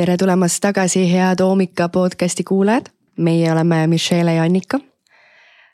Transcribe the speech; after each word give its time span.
tere 0.00 0.14
tulemast 0.16 0.62
tagasi, 0.64 1.02
head 1.12 1.42
Oomika 1.44 1.88
podcasti 1.92 2.44
kuulajad. 2.44 2.86
meie 3.16 3.52
oleme 3.52 3.86
Michelle 3.86 4.34
ja 4.34 4.42
Annika. 4.42 4.78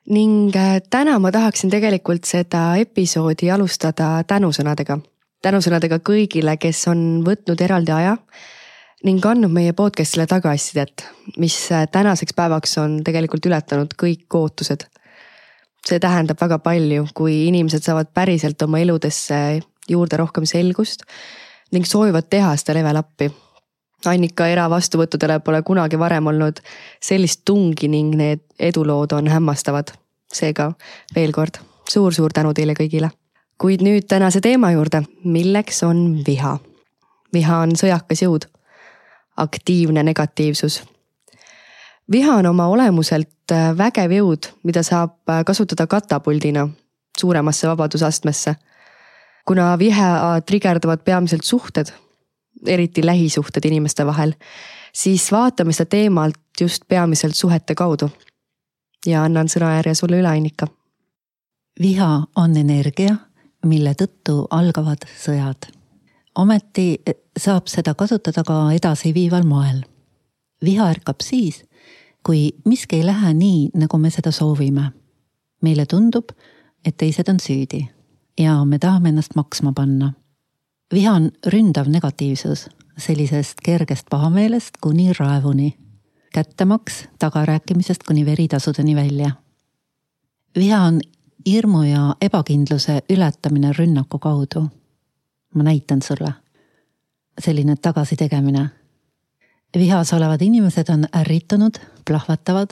ning 0.08 0.56
äh, 0.56 0.82
täna 0.90 1.18
ma 1.18 1.30
tahaksin 1.32 1.70
tegelikult 1.70 2.24
seda 2.24 2.76
episoodi 2.76 3.50
alustada 3.50 4.24
tänusõnadega. 4.26 4.98
tänusõnadega 5.42 6.00
kõigile, 6.10 6.56
kes 6.56 6.88
on 6.88 7.22
võtnud 7.22 7.62
eraldi 7.62 7.92
aja 7.92 8.16
ning 9.04 9.26
andnud 9.26 9.52
meie 9.52 9.72
podcast'ile 9.72 10.26
tagasisidet, 10.26 11.06
mis 11.38 11.70
äh, 11.72 11.86
tänaseks 11.86 12.34
päevaks 12.34 12.78
on 12.82 13.04
tegelikult 13.04 13.46
ületanud 13.46 13.94
kõik 13.94 14.26
ootused. 14.34 14.88
see 15.86 15.98
tähendab 16.02 16.40
väga 16.40 16.58
palju, 16.58 17.06
kui 17.14 17.46
inimesed 17.46 17.82
saavad 17.82 18.10
päriselt 18.14 18.62
oma 18.62 18.78
eludesse 18.78 19.60
juurde 19.88 20.16
rohkem 20.16 20.44
selgust 20.46 21.06
ning 21.72 21.86
soovivad 21.86 22.26
teha 22.30 22.56
seda 22.56 22.74
level 22.74 23.04
up'i 23.06 23.45
Annika 24.04 24.46
eravastuvõttudele 24.52 25.38
pole 25.40 25.62
kunagi 25.62 25.98
varem 25.98 26.26
olnud 26.26 26.60
sellist 27.02 27.42
tungi 27.44 27.88
ning 27.88 28.14
need 28.14 28.42
edulood 28.58 29.12
on 29.12 29.28
hämmastavad. 29.28 29.92
seega 30.32 30.72
veel 31.14 31.32
kord 31.32 31.56
suur-suur 31.90 32.32
tänu 32.32 32.52
teile 32.54 32.74
kõigile. 32.74 33.10
kuid 33.58 33.80
nüüd 33.82 34.06
tänase 34.08 34.40
teema 34.40 34.70
juurde, 34.72 35.02
milleks 35.24 35.82
on 35.82 36.22
viha. 36.26 36.58
viha 37.32 37.58
on 37.58 37.70
sõjakas 37.70 38.22
jõud, 38.22 38.46
aktiivne 39.36 40.02
negatiivsus. 40.02 40.82
viha 42.12 42.36
on 42.36 42.46
oma 42.46 42.66
olemuselt 42.66 43.52
vägev 43.78 44.10
jõud, 44.10 44.52
mida 44.62 44.82
saab 44.82 45.16
kasutada 45.46 45.86
katapuldina 45.86 46.68
suuremasse 47.18 47.68
vabadusastmesse. 47.68 48.56
kuna 49.46 49.78
viha 49.78 50.40
trigerdavad 50.46 51.00
peamiselt 51.04 51.44
suhted 51.44 51.92
eriti 52.66 53.06
lähisuhted 53.06 53.64
inimeste 53.64 54.06
vahel, 54.06 54.32
siis 54.92 55.32
vaatame 55.32 55.72
seda 55.72 55.88
teemalt 55.88 56.40
just 56.60 56.82
peamiselt 56.88 57.34
suhete 57.34 57.74
kaudu. 57.74 58.10
ja 59.06 59.22
annan 59.24 59.46
sõnajärje 59.48 59.94
sulle 59.94 60.18
üle, 60.20 60.28
Annika. 60.28 60.66
viha 61.80 62.26
on 62.36 62.56
energia, 62.56 63.16
mille 63.64 63.94
tõttu 64.02 64.46
algavad 64.50 65.06
sõjad. 65.24 65.70
ometi 66.34 67.02
saab 67.38 67.66
seda 67.66 67.94
kasutada 67.94 68.44
ka 68.44 68.72
edasiviival 68.72 69.44
moel. 69.44 69.82
viha 70.64 70.90
ärkab 70.90 71.20
siis, 71.22 71.64
kui 72.22 72.52
miski 72.64 72.96
ei 72.96 73.06
lähe 73.06 73.34
nii, 73.34 73.70
nagu 73.74 73.98
me 73.98 74.10
seda 74.10 74.30
soovime. 74.30 74.92
meile 75.62 75.86
tundub, 75.86 76.28
et 76.84 76.96
teised 76.96 77.28
on 77.28 77.40
süüdi 77.40 77.88
ja 78.40 78.64
me 78.64 78.78
tahame 78.78 79.08
ennast 79.08 79.34
maksma 79.34 79.72
panna 79.72 80.12
viha 80.94 81.12
on 81.12 81.30
ründav 81.46 81.88
negatiivsus 81.88 82.68
sellisest 82.98 83.54
kergest 83.64 84.06
pahameelest 84.10 84.70
kuni 84.80 85.12
raevuni, 85.18 85.76
kättemaks 86.32 87.08
tagarääkimisest 87.18 88.02
kuni 88.02 88.26
veritasudeni 88.26 88.96
välja. 88.96 89.30
viha 90.56 90.82
on 90.82 91.00
hirmu 91.46 91.82
ja 91.82 92.16
ebakindluse 92.20 93.02
ületamine 93.10 93.72
rünnaku 93.78 94.18
kaudu. 94.18 94.66
ma 95.54 95.62
näitan 95.62 96.02
sulle. 96.02 96.32
selline 97.40 97.76
tagasitegemine. 97.76 98.70
vihas 99.78 100.12
olevad 100.12 100.40
inimesed 100.40 100.88
on 100.88 101.04
ärritunud, 101.16 101.74
plahvatavad, 102.04 102.68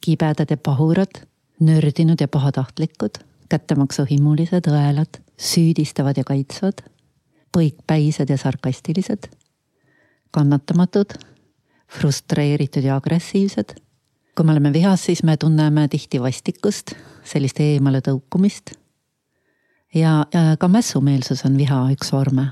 kibedad 0.00 0.46
ja 0.50 0.56
pahurad, 0.56 1.26
nördinud 1.60 2.16
ja 2.20 2.28
pahatahtlikud, 2.28 3.10
kättemaksuhimulised, 3.48 4.64
õelad, 4.66 5.20
süüdistavad 5.38 6.16
ja 6.16 6.24
kaitsvad 6.24 6.90
põikpäised 7.56 8.30
ja 8.30 8.38
sarkastilised, 8.38 9.30
kannatamatud, 10.30 11.14
frustreeritud 11.98 12.84
ja 12.84 12.96
agressiivsed. 12.96 13.74
kui 14.36 14.44
me 14.46 14.52
oleme 14.52 14.72
vihas, 14.72 15.04
siis 15.04 15.22
me 15.22 15.36
tunneme 15.36 15.88
tihti 15.88 16.20
vastikust, 16.20 16.92
sellist 17.24 17.60
eemale 17.60 18.00
tõukumist. 18.00 18.70
ja, 19.94 20.26
ja 20.34 20.56
ka 20.58 20.68
mässumeelsus 20.68 21.44
on 21.44 21.56
viha 21.56 21.88
üks 21.92 22.12
vorme. 22.12 22.46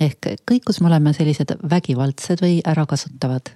ehk 0.00 0.26
kõik, 0.50 0.64
kus 0.66 0.80
me 0.80 0.86
oleme 0.86 1.12
sellised 1.12 1.56
vägivaldsed 1.70 2.42
või 2.42 2.60
ärakasutavad. 2.66 3.54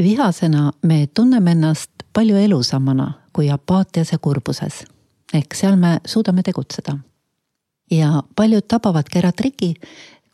vihasena 0.00 0.72
me 0.82 1.06
tunneme 1.14 1.50
ennast 1.50 1.90
palju 2.12 2.36
elusamana 2.36 3.12
kui 3.32 3.50
apaatias 3.50 4.12
ja 4.12 4.18
kurbuses. 4.18 4.84
ehk 5.34 5.54
seal 5.54 5.76
me 5.76 6.00
suudame 6.06 6.42
tegutseda 6.42 6.98
ja 7.90 8.22
paljud 8.36 8.66
tabavadki 8.68 9.18
ära 9.18 9.32
triki, 9.32 9.74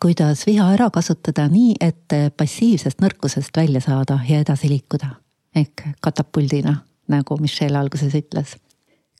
kuidas 0.03 0.47
viha 0.47 0.69
ära 0.75 0.91
kasutada 0.91 1.49
nii, 1.49 1.77
et 1.81 2.17
passiivsest 2.37 3.01
nõrkusest 3.03 3.57
välja 3.57 3.81
saada 3.81 4.19
ja 4.29 4.41
edasi 4.41 4.69
liikuda. 4.69 5.11
ehk 5.57 5.83
katapuldina, 6.01 6.77
nagu 7.09 7.37
Michelle 7.41 7.79
alguses 7.79 8.15
ütles. 8.15 8.57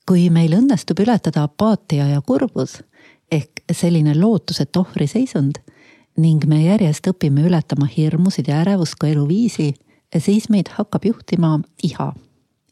kui 0.07 0.29
meil 0.29 0.53
õnnestub 0.53 0.99
ületada 0.99 1.43
apaatia 1.43 2.07
ja 2.07 2.21
kurbus 2.21 2.83
ehk 3.31 3.63
selline 3.71 4.15
lootusetu 4.15 4.79
ohvriseisund 4.79 5.59
ning 6.17 6.45
me 6.45 6.63
järjest 6.63 7.07
õpime 7.07 7.45
ületama 7.45 7.85
hirmusid 7.85 8.47
ja 8.47 8.61
ärevust 8.61 8.95
kui 8.99 9.11
eluviisi, 9.11 9.73
siis 10.17 10.49
meid 10.49 10.67
hakkab 10.67 11.05
juhtima 11.05 11.59
iha, 11.83 12.13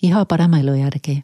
iha 0.01 0.25
parema 0.25 0.59
elu 0.59 0.73
järgi 0.73 1.23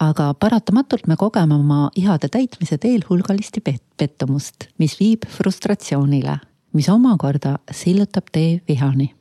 aga 0.00 0.34
paratamatult 0.34 1.06
me 1.06 1.16
kogeme 1.16 1.54
oma 1.54 1.90
ihade 1.96 2.28
täitmise 2.28 2.78
teel 2.78 3.04
hulgalisti 3.08 3.60
pettumust, 3.96 4.70
mis 4.78 4.96
viib 5.00 5.26
frustratsioonile, 5.28 6.38
mis 6.72 6.88
omakorda 6.88 7.58
sillutab 7.70 8.32
tee 8.32 8.60
vihani. 8.68 9.14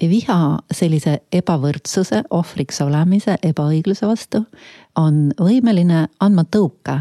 viha 0.00 0.58
sellise 0.72 1.18
ebavõrdsuse, 1.32 2.22
ohvriks 2.30 2.80
olemise, 2.80 3.36
ebaõigluse 3.42 4.06
vastu 4.06 4.44
on 4.96 5.32
võimeline 5.40 6.06
andma 6.20 6.44
tõuke, 6.44 7.00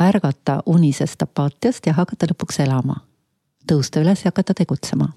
ärgata 0.00 0.62
unisest 0.66 1.22
apaatiast 1.22 1.86
ja 1.86 1.92
hakata 1.92 2.26
lõpuks 2.26 2.60
elama, 2.60 2.96
tõusta 3.68 4.00
üles 4.00 4.24
ja 4.24 4.32
hakata 4.32 4.54
tegutsema 4.54 5.08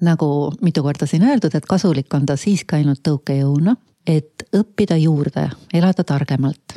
nagu 0.00 0.52
mitu 0.64 0.82
korda 0.82 1.06
siin 1.06 1.22
öeldud, 1.28 1.54
et 1.54 1.66
kasulik 1.68 2.14
on 2.14 2.26
ta 2.26 2.36
siiski 2.36 2.78
ainult 2.78 3.02
tõukejõuna 3.04 3.76
et 4.06 4.42
õppida 4.56 4.96
juurde, 4.96 5.50
elada 5.74 6.04
targemalt. 6.04 6.74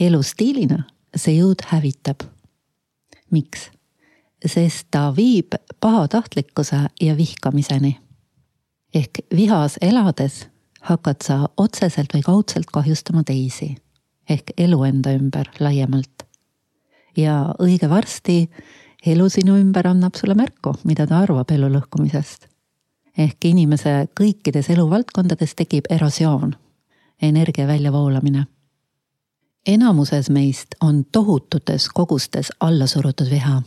elustiilina 0.00 0.84
see 1.16 1.38
jõud 1.38 1.62
hävitab. 1.70 2.22
miks? 3.30 3.70
sest 4.46 4.86
ta 4.90 5.12
viib 5.16 5.54
pahatahtlikkuse 5.80 6.86
ja 7.00 7.16
vihkamiseni. 7.16 7.98
ehk 8.94 9.18
vihas 9.36 9.78
elades 9.80 10.46
hakkad 10.80 11.22
sa 11.22 11.48
otseselt 11.56 12.14
või 12.14 12.22
kaudselt 12.22 12.66
kahjustama 12.72 13.22
teisi 13.24 13.76
ehk 14.28 14.52
elu 14.56 14.84
enda 14.84 15.12
ümber 15.12 15.50
laiemalt. 15.60 16.22
ja 17.16 17.54
õige 17.58 17.88
varsti 17.88 18.50
elu 19.06 19.28
sinu 19.28 19.56
ümber 19.56 19.86
annab 19.86 20.14
sulle 20.14 20.34
märku, 20.34 20.74
mida 20.84 21.06
ta 21.06 21.18
arvab 21.18 21.50
elu 21.50 21.68
lõhkumisest 21.68 22.55
ehk 23.18 23.44
inimese 23.44 24.08
kõikides 24.20 24.70
eluvaldkondades 24.70 25.54
tekib 25.54 25.84
erosioon 25.90 26.54
energia 27.22 27.66
väljavoolamine. 27.66 28.46
enamuses 29.66 30.30
meist 30.30 30.68
on 30.80 31.04
tohututes 31.12 31.88
kogustes 31.88 32.52
alla 32.60 32.86
surutud 32.86 33.30
viha. 33.30 33.62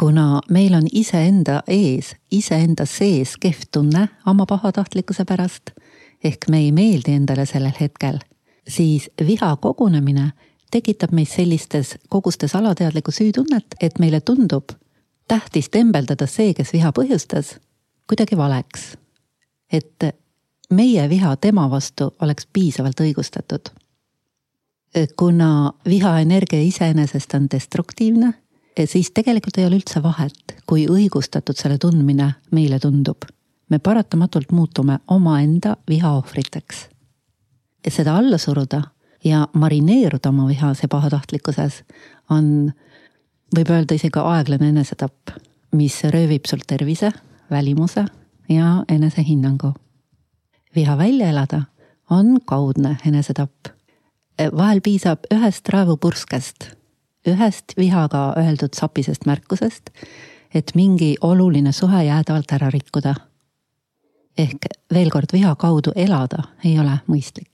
kuna 0.00 0.40
meil 0.50 0.74
on 0.74 0.86
iseenda 0.92 1.62
ees, 1.68 2.16
iseenda 2.30 2.86
sees 2.86 3.36
kehv 3.36 3.60
tunne 3.72 4.08
oma 4.26 4.46
pahatahtlikkuse 4.46 5.24
pärast 5.24 5.70
ehk 6.24 6.48
me 6.48 6.58
ei 6.58 6.72
meeldi 6.72 7.12
endale 7.12 7.46
sellel 7.46 7.72
hetkel, 7.80 8.18
siis 8.68 9.10
viha 9.26 9.56
kogunemine 9.56 10.32
tekitab 10.70 11.12
meis 11.12 11.34
sellistes 11.34 11.98
kogustes 12.08 12.54
alateadlikku 12.56 13.10
süütunnet, 13.10 13.66
et 13.80 13.98
meile 13.98 14.20
tundub 14.20 14.72
tähtis 15.28 15.68
tembeldada 15.68 16.26
see, 16.26 16.54
kes 16.54 16.72
viha 16.72 16.92
põhjustas, 16.92 17.58
kuidagi 18.08 18.36
valeks. 18.36 18.96
et 19.72 20.04
meie 20.70 21.08
viha 21.08 21.36
tema 21.36 21.70
vastu 21.70 22.14
oleks 22.20 22.46
piisavalt 22.52 23.00
õigustatud. 23.00 23.72
kuna 25.16 25.72
viha 25.88 26.18
energia 26.20 26.60
iseenesest 26.62 27.34
on 27.34 27.46
destruktiivne, 27.50 28.34
siis 28.84 29.10
tegelikult 29.10 29.58
ei 29.58 29.66
ole 29.66 29.78
üldse 29.80 30.02
vahet, 30.02 30.56
kui 30.66 30.86
õigustatud 30.88 31.56
selle 31.56 31.78
tundmine 31.78 32.34
meile 32.50 32.78
tundub. 32.80 33.24
me 33.68 33.78
paratamatult 33.78 34.52
muutume 34.52 34.98
omaenda 35.08 35.76
viha 35.88 36.12
ohvriteks. 36.12 36.88
seda 37.88 38.16
alla 38.16 38.38
suruda 38.38 38.82
ja 39.24 39.48
marineeruda 39.52 40.28
oma 40.28 40.48
vihas 40.48 40.82
ja 40.82 40.88
pahatahtlikkuses 40.88 41.84
on, 42.30 42.72
võib 43.56 43.70
öelda 43.70 43.94
isegi 43.94 44.18
aeglane 44.18 44.68
enesetapp, 44.68 45.30
mis 45.72 46.02
röövib 46.04 46.46
sult 46.46 46.66
tervise, 46.66 47.12
välimuse 47.52 48.04
ja 48.48 48.84
enesehinnangu 48.88 49.72
viha 50.74 50.98
välja 50.98 51.28
elada, 51.28 51.62
on 52.10 52.38
kaudne 52.44 52.96
enesetapp. 53.06 53.66
vahel 54.56 54.80
piisab 54.80 55.18
ühest 55.34 55.68
raevupurskest, 55.68 56.70
ühest 57.28 57.76
vihaga 57.76 58.34
öeldud 58.36 58.74
sapisest 58.74 59.26
märkusest, 59.26 59.90
et 60.54 60.72
mingi 60.74 61.16
oluline 61.20 61.72
suhe 61.72 62.04
jäädavalt 62.04 62.52
ära 62.52 62.70
rikkuda. 62.70 63.14
ehk 64.38 64.66
veel 64.94 65.10
kord, 65.10 65.28
viha 65.32 65.54
kaudu 65.54 65.92
elada 65.96 66.42
ei 66.64 66.78
ole 66.78 66.98
mõistlik. 67.08 67.50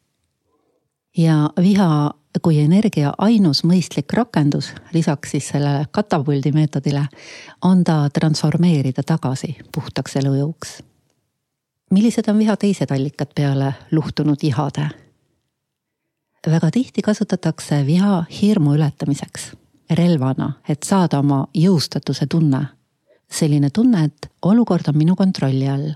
ja 1.16 1.50
viha 1.60 2.10
kui 2.43 2.58
energia 2.61 3.12
ainus 3.19 3.62
mõistlik 3.64 4.12
rakendus, 4.12 4.73
lisaks 4.93 5.31
siis 5.31 5.49
sellele 5.49 5.87
katapuldi 5.90 6.52
meetodile, 6.52 7.06
on 7.64 7.85
ta 7.85 8.08
transformeerida 8.14 9.02
tagasi 9.02 9.56
puhtaks 9.75 10.17
elujõuks. 10.17 10.82
millised 11.90 12.29
on 12.29 12.38
viha 12.38 12.56
teised 12.56 12.90
allikad 12.90 13.29
peale 13.35 13.75
luhtunud 13.90 14.38
ihade? 14.43 14.88
väga 16.46 16.70
tihti 16.70 17.02
kasutatakse 17.02 17.87
viha 17.87 18.25
hirmu 18.43 18.75
ületamiseks, 18.75 19.52
relvana, 19.91 20.52
et 20.69 20.82
saada 20.82 21.19
oma 21.19 21.46
jõustatuse 21.55 22.26
tunne. 22.26 22.67
selline 23.31 23.70
tunne, 23.70 24.05
et 24.05 24.31
olukord 24.43 24.88
on 24.88 24.96
minu 24.96 25.17
kontrolli 25.17 25.69
all. 25.69 25.93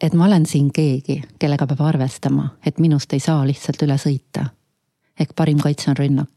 et 0.00 0.14
ma 0.14 0.24
olen 0.24 0.46
siin 0.46 0.72
keegi, 0.72 1.22
kellega 1.38 1.66
peab 1.66 1.80
arvestama, 1.80 2.48
et 2.66 2.78
minust 2.78 3.12
ei 3.12 3.20
saa 3.20 3.46
lihtsalt 3.46 3.82
üle 3.82 3.98
sõita 3.98 4.57
ehk 5.20 5.34
parim 5.36 5.58
kaitse 5.58 5.90
on 5.90 5.96
rünnak. 5.98 6.30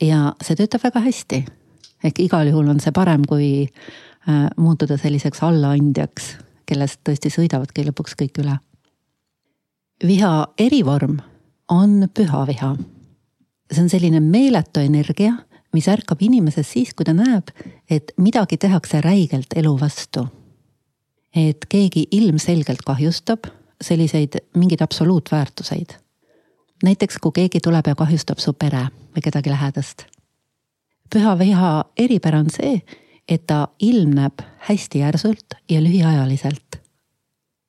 ja 0.00 0.32
see 0.42 0.56
töötab 0.56 0.82
väga 0.84 1.00
hästi. 1.04 1.44
ehk 2.04 2.18
igal 2.18 2.48
juhul 2.48 2.68
on 2.68 2.80
see 2.80 2.92
parem, 2.92 3.24
kui 3.28 3.68
äh, 4.28 4.48
muutuda 4.56 4.96
selliseks 4.96 5.42
allaandjaks, 5.42 6.36
kellest 6.66 7.00
tõesti 7.08 7.30
sõidavadki 7.30 7.86
lõpuks 7.86 8.16
kõik 8.18 8.42
üle. 8.42 8.58
viha 10.06 10.48
erivorm 10.58 11.18
on 11.68 12.08
püha 12.14 12.46
viha. 12.46 12.76
see 13.72 13.82
on 13.82 13.88
selline 13.88 14.20
meeletu 14.20 14.80
energia, 14.80 15.32
mis 15.72 15.88
ärkab 15.88 16.20
inimeses 16.22 16.72
siis, 16.72 16.94
kui 16.94 17.04
ta 17.04 17.12
näeb, 17.16 17.48
et 17.90 18.12
midagi 18.16 18.56
tehakse 18.56 19.00
räigelt 19.00 19.56
elu 19.56 19.80
vastu. 19.80 20.28
et 21.34 21.66
keegi 21.68 22.06
ilmselgelt 22.10 22.82
kahjustab 22.84 23.46
selliseid 23.80 24.36
mingeid 24.54 24.80
absoluutväärtuseid 24.80 26.01
näiteks 26.82 27.18
kui 27.18 27.32
keegi 27.34 27.60
tuleb 27.60 27.86
ja 27.86 27.94
kahjustab 27.94 28.38
su 28.38 28.52
pere 28.52 28.86
või 29.14 29.22
kedagi 29.22 29.50
lähedast. 29.50 30.04
püha 31.14 31.38
viha 31.38 31.84
eripära 31.96 32.38
on 32.38 32.50
see, 32.50 32.82
et 33.28 33.46
ta 33.46 33.68
ilmneb 33.78 34.42
hästi 34.68 34.98
järsult 34.98 35.54
ja 35.68 35.80
lühiajaliselt. 35.80 36.80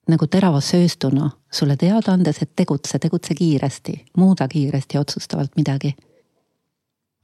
nagu 0.07 0.27
terava 0.27 0.61
sööstuna 0.61 1.29
sulle 1.51 1.77
teada 1.77 2.11
andes, 2.11 2.41
et 2.41 2.55
tegutse, 2.55 2.99
tegutse 2.99 3.35
kiiresti, 3.35 4.05
muuda 4.17 4.47
kiiresti 4.47 4.97
otsustavalt 4.97 5.51
midagi. 5.55 5.95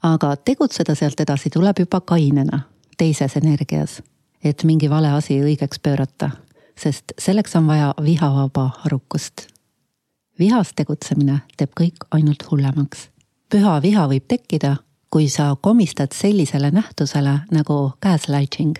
aga 0.03 0.35
tegutseda 0.35 0.95
sealt 0.95 1.19
edasi 1.19 1.50
tuleb 1.50 1.80
juba 1.80 2.01
kainena, 2.01 2.59
teises 2.97 3.35
energias, 3.35 4.01
et 4.44 4.63
mingi 4.63 4.89
vale 4.89 5.07
asi 5.07 5.42
õigeks 5.42 5.80
pöörata, 5.83 6.30
sest 6.77 7.03
selleks 7.18 7.56
on 7.56 7.68
vaja 7.68 7.94
vihavaba 8.03 8.69
arukust 8.85 9.58
vihas 10.39 10.71
tegutsemine 10.75 11.41
teeb 11.57 11.74
kõik 11.80 12.07
ainult 12.12 12.44
hullemaks. 12.51 13.09
püha 13.50 13.81
viha 13.81 14.07
võib 14.07 14.25
tekkida, 14.27 14.75
kui 15.12 15.30
sa 15.30 15.56
komistad 15.62 16.13
sellisele 16.13 16.71
nähtusele 16.71 17.39
nagu 17.51 17.91
gaslighting. 18.01 18.77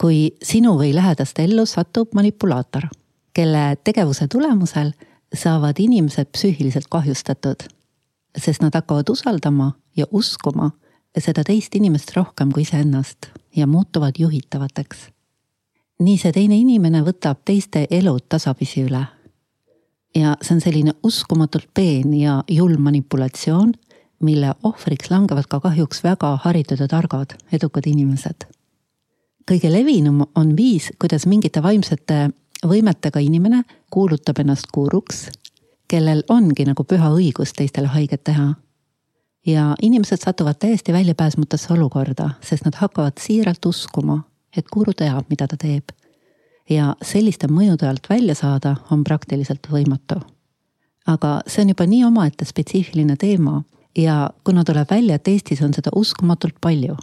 kui 0.00 0.36
sinu 0.42 0.78
või 0.78 0.94
lähedaste 0.94 1.44
ellu 1.44 1.66
satub 1.66 2.14
manipulaator, 2.14 2.88
kelle 3.34 3.76
tegevuse 3.84 4.28
tulemusel 4.28 4.92
saavad 5.34 5.78
inimesed 5.78 6.26
psüühiliselt 6.32 6.88
kahjustatud, 6.90 7.62
sest 8.38 8.62
nad 8.62 8.74
hakkavad 8.74 9.08
usaldama 9.08 9.72
ja 9.96 10.06
uskuma 10.10 10.70
seda 11.18 11.44
teist 11.44 11.74
inimest 11.74 12.16
rohkem 12.16 12.52
kui 12.52 12.62
iseennast 12.62 13.26
ja 13.56 13.66
muutuvad 13.66 14.12
juhitavateks. 14.18 14.98
nii 15.98 16.18
see 16.18 16.32
teine 16.32 16.56
inimene 16.56 17.02
võtab 17.02 17.44
teiste 17.44 17.86
elud 17.90 18.24
tasapisi 18.28 18.82
üle 18.82 19.06
ja 20.14 20.36
see 20.42 20.54
on 20.54 20.60
selline 20.60 20.92
uskumatult 21.02 21.68
peen 21.74 22.14
ja 22.14 22.42
julm 22.48 22.82
manipulatsioon, 22.82 23.72
mille 24.22 24.54
ohvriks 24.62 25.10
langevad 25.10 25.48
ka 25.48 25.60
kahjuks 25.60 26.04
väga 26.04 26.36
haritud 26.44 26.80
ja 26.80 26.88
targad, 26.88 27.36
edukad 27.52 27.86
inimesed. 27.86 28.46
kõige 29.50 29.72
levinum 29.72 30.22
on 30.34 30.56
viis, 30.56 30.92
kuidas 30.98 31.26
mingite 31.26 31.62
vaimsete 31.62 32.30
võimetega 32.66 33.18
inimene 33.20 33.64
kuulutab 33.90 34.38
ennast 34.38 34.70
guuruks, 34.74 35.28
kellel 35.88 36.22
ongi 36.28 36.64
nagu 36.64 36.84
püha 36.84 37.10
õigus 37.10 37.52
teistele 37.56 37.86
haiget 37.86 38.24
teha. 38.24 38.54
ja 39.46 39.74
inimesed 39.82 40.20
satuvad 40.22 40.54
täiesti 40.58 40.92
väljapääsmatusse 40.92 41.72
olukorda, 41.72 42.30
sest 42.40 42.64
nad 42.64 42.74
hakkavad 42.74 43.18
siiralt 43.18 43.66
uskuma, 43.66 44.22
et 44.56 44.66
guru 44.72 44.92
teab, 44.92 45.24
mida 45.28 45.48
ta 45.48 45.56
teeb 45.56 45.90
ja 46.70 46.94
selliste 47.02 47.48
mõjude 47.48 47.88
alt 47.88 48.08
välja 48.10 48.34
saada 48.34 48.76
on 48.90 49.04
praktiliselt 49.04 49.66
võimatu. 49.70 50.20
aga 51.06 51.40
see 51.46 51.62
on 51.62 51.68
juba 51.68 51.86
nii 51.86 52.04
omaette 52.04 52.44
spetsiifiline 52.44 53.16
teema 53.16 53.62
ja 53.98 54.30
kuna 54.44 54.64
tuleb 54.64 54.90
välja, 54.90 55.14
et 55.14 55.28
Eestis 55.28 55.62
on 55.62 55.74
seda 55.74 55.90
uskumatult 55.94 56.54
palju. 56.60 56.96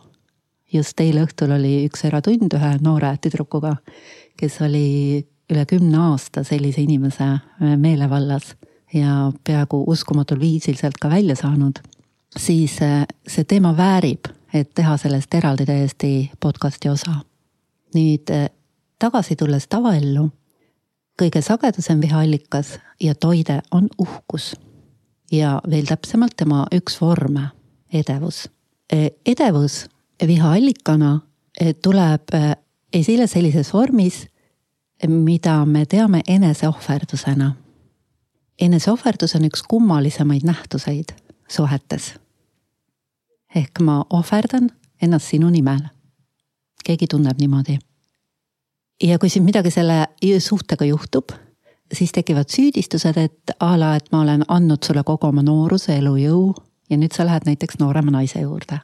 just 0.73 0.99
eile 0.99 1.23
õhtul 1.25 1.51
oli 1.51 1.85
üks 1.87 2.05
eratund 2.05 2.53
ühe 2.53 2.77
noore 2.81 3.17
tüdrukuga, 3.21 3.75
kes 4.37 4.61
oli 4.61 5.25
üle 5.49 5.65
kümne 5.65 5.97
aasta 5.97 6.43
sellise 6.43 6.81
inimese 6.81 7.39
meelevallas 7.77 8.55
ja 8.93 9.31
peaaegu 9.43 9.83
uskumatul 9.87 10.39
viisil 10.39 10.77
sealt 10.77 10.97
ka 11.01 11.09
välja 11.09 11.35
saanud, 11.35 11.79
siis 12.37 12.81
äh, 12.81 13.05
see 13.27 13.43
teema 13.43 13.73
väärib, 13.77 14.29
et 14.53 14.73
teha 14.75 14.97
sellest 14.97 15.33
eraldi 15.33 15.65
täiesti 15.65 16.31
podcast'i 16.39 16.89
osa. 16.89 17.19
nüüd 17.95 18.29
äh, 18.29 18.49
tagasi 18.99 19.35
tulles 19.35 19.67
tavaellu, 19.67 20.29
kõige 21.19 21.41
sagedasem 21.43 22.01
vihaallikas 22.01 22.77
ja 22.99 23.15
toide 23.15 23.61
on 23.71 23.87
uhkus. 23.97 24.55
ja 25.31 25.61
veel 25.69 25.85
täpsemalt 25.85 26.33
tema 26.37 26.65
üks 26.73 27.01
vorme, 27.01 27.49
edevus. 27.93 28.49
E, 28.93 29.09
edevus 29.25 29.85
vihaallikana 30.27 31.19
e, 31.61 31.73
tuleb 31.73 32.33
e, 32.33 32.53
esile 32.93 33.27
sellises 33.27 33.73
vormis, 33.73 34.25
mida 35.07 35.65
me 35.65 35.85
teame 35.85 36.21
eneseohverdusena. 36.27 37.55
eneseohverdus 38.61 39.35
on 39.35 39.45
üks 39.45 39.63
kummalisemaid 39.67 40.43
nähtuseid 40.43 41.13
suhetes. 41.47 42.13
ehk 43.55 43.79
ma 43.81 44.05
ohverdan 44.09 44.69
ennast 45.01 45.25
sinu 45.25 45.49
nimel. 45.49 45.81
keegi 46.85 47.07
tunneb 47.07 47.37
niimoodi 47.37 47.79
ja 49.03 49.19
kui 49.19 49.29
siin 49.29 49.43
midagi 49.43 49.71
selle 49.71 50.07
suhtega 50.39 50.85
juhtub, 50.85 51.29
siis 51.93 52.11
tekivad 52.11 52.49
süüdistused, 52.49 53.17
et 53.17 53.51
a 53.59 53.79
la, 53.79 53.95
et 53.95 54.11
ma 54.11 54.21
olen 54.21 54.43
andnud 54.47 54.83
sulle 54.85 55.03
kogu 55.03 55.27
oma 55.27 55.43
nooruse, 55.43 55.97
elujõu 55.97 56.53
ja 56.89 56.97
nüüd 56.97 57.15
sa 57.15 57.25
lähed 57.25 57.45
näiteks 57.45 57.79
noorema 57.79 58.11
naise 58.11 58.41
juurde. 58.41 58.79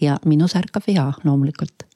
ja 0.00 0.18
minus 0.24 0.56
ärkab 0.56 0.82
viha 0.86 1.12
loomulikult. 1.24 1.86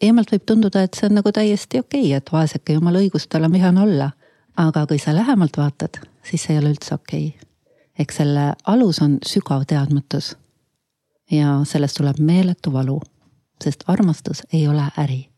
eemalt 0.00 0.32
võib 0.32 0.44
tunduda, 0.46 0.82
et 0.82 0.94
see 0.94 1.06
on 1.06 1.14
nagu 1.14 1.32
täiesti 1.32 1.78
okei 1.78 2.00
okay,, 2.00 2.16
et 2.16 2.32
vaeseke 2.32 2.72
jumal 2.72 2.96
õigus, 2.96 3.26
tal 3.28 3.44
on 3.44 3.52
vihane 3.52 3.80
olla. 3.80 4.10
aga 4.56 4.86
kui 4.86 4.98
sa 4.98 5.14
lähemalt 5.14 5.56
vaatad, 5.56 6.00
siis 6.22 6.42
see 6.42 6.54
ei 6.54 6.58
ole 6.58 6.70
üldse 6.70 6.94
okei 6.94 7.26
okay.. 7.26 7.48
ehk 7.98 8.12
selle 8.12 8.52
alus 8.66 9.02
on 9.02 9.18
sügav 9.26 9.66
teadmatus. 9.66 10.36
ja 11.30 11.60
sellest 11.64 11.96
tuleb 11.96 12.18
meeletu 12.18 12.72
valu, 12.72 13.00
sest 13.64 13.84
armastus 13.86 14.42
ei 14.52 14.68
ole 14.68 14.88
äri 14.98 15.31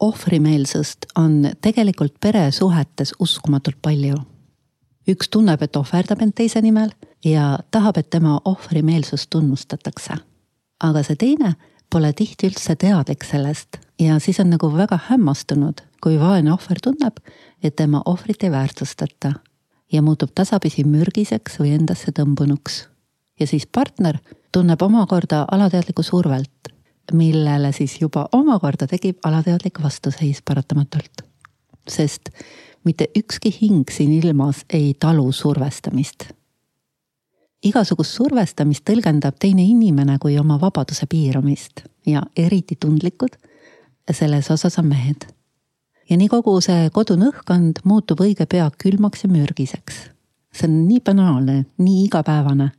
ohvrimeelsust 0.00 1.06
on 1.18 1.50
tegelikult 1.60 2.14
peresuhetes 2.20 3.14
uskumatult 3.18 3.76
palju. 3.82 4.16
üks 5.08 5.28
tunneb, 5.28 5.62
et 5.62 5.76
ohverdab 5.76 6.22
end 6.22 6.32
teise 6.32 6.60
nimel 6.64 6.90
ja 7.24 7.58
tahab, 7.70 7.96
et 7.96 8.10
tema 8.10 8.40
ohvrimeelsust 8.44 9.30
tunnustatakse. 9.30 10.14
aga 10.80 11.02
see 11.02 11.16
teine 11.16 11.54
pole 11.90 12.12
tihti 12.12 12.46
üldse 12.46 12.76
teadlik 12.76 13.24
sellest 13.24 13.78
ja 14.00 14.18
siis 14.18 14.40
on 14.40 14.50
nagu 14.50 14.76
väga 14.76 14.98
hämmastunud, 15.08 15.80
kui 16.02 16.18
vaene 16.20 16.52
ohver 16.52 16.80
tunneb, 16.82 17.20
et 17.62 17.76
tema 17.76 18.02
ohvrit 18.04 18.42
ei 18.42 18.50
väärtustata 18.50 19.32
ja 19.92 20.02
muutub 20.02 20.30
tasapisi 20.34 20.84
mürgiseks 20.84 21.60
või 21.60 21.74
endasse 21.78 22.12
tõmbunuks. 22.12 22.88
ja 23.40 23.46
siis 23.46 23.66
partner 23.66 24.18
tunneb 24.52 24.82
omakorda 24.82 25.44
alateadlikku 25.50 26.02
survet 26.02 26.73
millele 27.12 27.72
siis 27.72 28.00
juba 28.00 28.28
omakorda 28.32 28.86
tekib 28.86 29.18
alateadlik 29.24 29.82
vastuseis 29.82 30.42
paratamatult. 30.42 31.22
sest 31.88 32.30
mitte 32.84 33.08
ükski 33.18 33.56
hing 33.60 33.84
siin 33.90 34.12
ilmas 34.12 34.64
ei 34.72 34.94
talu 35.00 35.32
survestamist. 35.32 36.24
igasugust 37.64 38.10
survestamist 38.10 38.84
tõlgendab 38.90 39.36
teine 39.40 39.62
inimene 39.62 40.18
kui 40.18 40.38
oma 40.38 40.60
vabaduse 40.60 41.06
piiramist 41.06 41.84
ja 42.06 42.22
eriti 42.36 42.76
tundlikud 42.80 43.36
selles 44.12 44.50
osas 44.50 44.78
on 44.78 44.86
mehed. 44.86 45.26
ja 46.10 46.16
nii 46.16 46.28
kogu 46.28 46.60
see 46.60 46.90
kodune 46.90 47.30
õhkkond 47.32 47.84
muutub 47.84 48.20
õige 48.20 48.46
pea 48.46 48.70
külmaks 48.78 49.24
ja 49.24 49.28
mürgiseks. 49.28 49.94
see 50.52 50.68
on 50.68 50.86
nii 50.88 51.00
banaalne, 51.00 51.64
nii 51.78 52.04
igapäevane. 52.04 52.70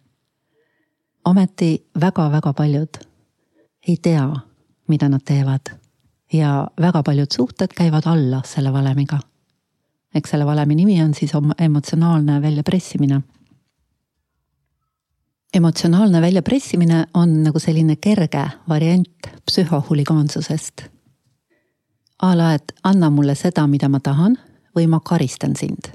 ometi 1.26 1.86
väga-väga 2.02 2.54
paljud 2.54 3.15
ei 3.88 3.98
tea, 4.02 4.36
mida 4.88 5.10
nad 5.10 5.22
teevad. 5.26 5.62
ja 6.34 6.68
väga 6.82 7.04
paljud 7.04 7.28
suhted 7.32 7.68
käivad 7.78 8.04
alla 8.06 8.42
selle 8.46 8.74
valemiga. 8.74 9.20
eks 10.16 10.30
selle 10.30 10.46
valemi 10.46 10.76
nimi 10.76 11.04
on 11.04 11.14
siis 11.14 11.32
emotsionaalne 11.60 12.42
väljapressimine. 12.42 13.22
emotsionaalne 15.54 16.22
väljapressimine 16.22 17.06
on 17.14 17.44
nagu 17.44 17.60
selline 17.60 17.96
kerge 17.96 18.50
variant 18.70 19.28
psühhohuligaansusest. 19.46 20.82
a 22.22 22.38
la, 22.38 22.54
et 22.54 22.72
anna 22.84 23.10
mulle 23.10 23.36
seda, 23.36 23.68
mida 23.68 23.90
ma 23.90 24.00
tahan 24.00 24.38
või 24.76 24.88
ma 24.88 25.00
karistan 25.00 25.56
sind. 25.56 25.94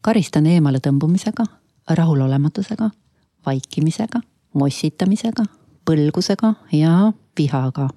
karistan 0.00 0.46
eemale 0.46 0.78
tõmbumisega, 0.78 1.44
rahulolematusega, 1.90 2.90
vaikimisega, 3.46 4.20
mossitamisega, 4.54 5.44
põlgusega 5.86 6.54
ja 6.72 7.12
vihaga 7.38 7.88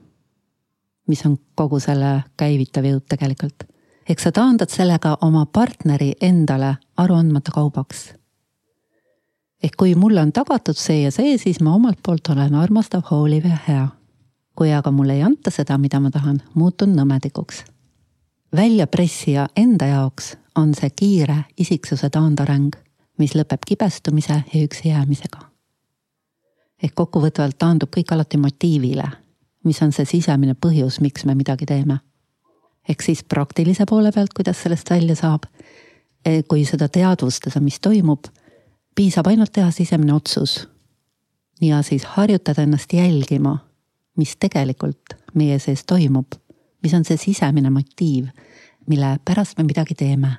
mis 1.10 1.26
on 1.26 1.38
kogu 1.56 1.80
selle 1.82 2.24
käivitav 2.38 2.86
jõud 2.86 3.06
tegelikult. 3.10 3.66
eks 4.10 4.24
sa 4.24 4.32
taandad 4.32 4.70
sellega 4.74 5.18
oma 5.22 5.46
partneri 5.46 6.14
endale 6.22 6.76
aruandmata 6.98 7.52
kaubaks. 7.52 8.14
ehk 9.64 9.76
kui 9.78 9.96
mulle 9.96 10.22
on 10.22 10.32
tagatud 10.32 10.78
see 10.78 11.02
ja 11.02 11.12
see, 11.12 11.38
siis 11.38 11.62
ma 11.62 11.74
omalt 11.76 12.00
poolt 12.06 12.30
olen 12.30 12.56
armastav, 12.56 13.02
hooliv 13.12 13.46
ja 13.46 13.58
hea. 13.68 13.88
kui 14.56 14.74
aga 14.74 14.92
mulle 14.92 15.14
ei 15.14 15.24
anta 15.24 15.52
seda, 15.52 15.78
mida 15.78 16.00
ma 16.00 16.12
tahan, 16.12 16.42
muutun 16.54 16.96
nõmedikuks. 16.96 17.64
väljapressija 18.56 19.48
enda 19.56 19.86
jaoks 19.86 20.38
on 20.56 20.76
see 20.76 20.90
kiire 20.90 21.44
isiksuse 21.58 22.10
taandareng, 22.10 22.76
mis 23.18 23.36
lõpeb 23.36 23.66
kibestumise 23.66 24.44
ja 24.54 24.64
üksi 24.64 24.90
jäämisega. 24.90 25.49
Ehk 26.84 26.94
kokkuvõtvalt 26.96 27.58
taandub 27.60 27.90
kõik 27.96 28.14
alati 28.14 28.38
motiivile 28.38 29.10
mis 29.64 29.82
on 29.82 29.92
see 29.94 30.08
sisemine 30.08 30.56
põhjus, 30.56 31.00
miks 31.04 31.26
me 31.26 31.36
midagi 31.36 31.66
teeme. 31.66 32.00
ehk 32.90 33.02
siis 33.06 33.24
praktilise 33.24 33.86
poole 33.86 34.12
pealt, 34.12 34.34
kuidas 34.34 34.62
sellest 34.64 34.90
välja 34.90 35.16
saab. 35.16 35.44
E, 36.26 36.44
kui 36.44 36.66
seda 36.66 36.88
teadvustada, 36.90 37.60
mis 37.62 37.80
toimub, 37.80 38.26
piisab 38.96 39.28
ainult 39.28 39.52
teha 39.54 39.72
sisemine 39.72 40.14
otsus. 40.14 40.68
ja 41.62 41.82
siis 41.82 42.06
harjutada 42.06 42.64
ennast 42.64 42.94
jälgima, 42.94 43.58
mis 44.18 44.36
tegelikult 44.40 45.16
meie 45.34 45.60
sees 45.60 45.86
toimub, 45.86 46.36
mis 46.84 46.94
on 46.94 47.06
see 47.06 47.18
sisemine 47.18 47.70
motiiv, 47.70 48.28
mille 48.88 49.20
pärast 49.26 49.58
me 49.58 49.64
midagi 49.64 49.96
teeme. 49.96 50.38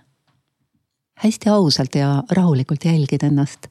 hästi 1.15 1.49
ausalt 1.49 1.95
ja 1.95 2.23
rahulikult 2.31 2.85
jälgida 2.85 3.27
ennast, 3.27 3.67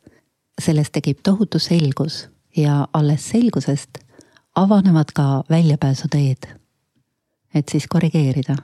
sellest 0.62 0.92
tekib 0.94 1.20
tohutu 1.24 1.60
selgus 1.60 2.30
ja 2.58 2.88
alles 2.94 3.30
selgusest 3.30 3.90
avanevad 4.56 5.12
ka 5.16 5.44
väljapääsuteed. 5.50 6.60
et 7.54 7.70
siis 7.72 7.88
korrigeerida. 7.88 8.56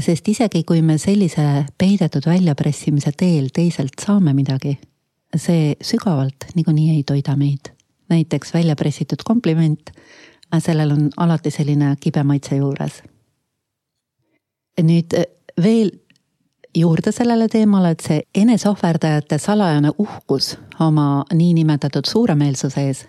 sest 0.00 0.28
isegi 0.28 0.64
kui 0.64 0.82
me 0.82 0.98
sellise 0.98 1.64
peidetud 1.78 2.22
väljapressimise 2.26 3.12
teel 3.12 3.48
teiselt 3.54 3.92
saame 4.06 4.32
midagi, 4.32 4.78
see 5.36 5.76
sügavalt 5.82 6.46
niikuinii 6.54 6.90
ei 6.96 7.02
toida 7.02 7.36
meid. 7.36 7.72
näiteks 8.08 8.54
välja 8.54 8.76
pressitud 8.76 9.22
kompliment, 9.24 9.90
sellel 10.58 10.90
on 10.90 11.10
alati 11.16 11.50
selline 11.50 11.96
kibe 12.00 12.22
maitse 12.22 12.56
juures. 12.56 13.02
nüüd 14.82 15.14
veel 15.62 15.90
juurde 16.76 17.12
sellele 17.12 17.48
teemale, 17.48 17.90
et 17.90 18.00
see 18.04 18.22
eneseohverdajate 18.34 19.38
salajane 19.38 19.90
uhkus 19.98 20.56
oma 20.80 21.24
niinimetatud 21.32 22.04
suuremeelsuse 22.08 22.86
ees 22.86 23.06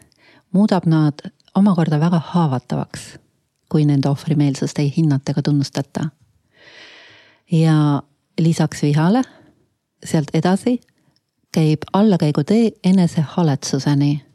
muudab 0.56 0.86
nad 0.86 1.26
omakorda 1.56 2.00
väga 2.00 2.22
haavatavaks, 2.32 3.18
kui 3.70 3.86
nende 3.86 4.10
ohvrimeelsust 4.10 4.80
ei 4.80 4.94
hinnata 4.98 5.32
ega 5.32 5.42
tunnustata. 5.42 6.10
ja 7.52 8.04
lisaks 8.40 8.82
vihale 8.82 9.22
sealt 10.06 10.28
edasi 10.34 10.80
käib 11.54 11.80
allakäigutee 11.94 12.72
enesehaletsuseni 12.84 14.26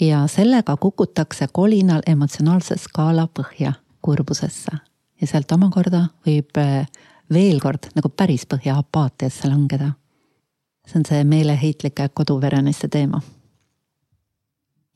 ja 0.00 0.26
sellega 0.26 0.76
kukutakse 0.76 1.48
kolinal 1.52 2.02
emotsionaalse 2.06 2.74
skaala 2.78 3.28
põhja 3.38 3.72
kurbusesse 4.02 4.78
ja 5.20 5.26
sealt 5.26 5.52
omakorda 5.52 6.06
võib 6.26 6.58
veel 7.32 7.60
kord 7.60 7.90
nagu 7.94 8.08
päris 8.08 8.46
põhja 8.46 8.78
apaatiasse 8.78 9.48
langeda. 9.48 9.92
see 10.86 10.98
on 10.98 11.06
see 11.08 11.24
meeleheitlike 11.24 12.08
koduvereniste 12.14 12.88
teema 12.88 13.20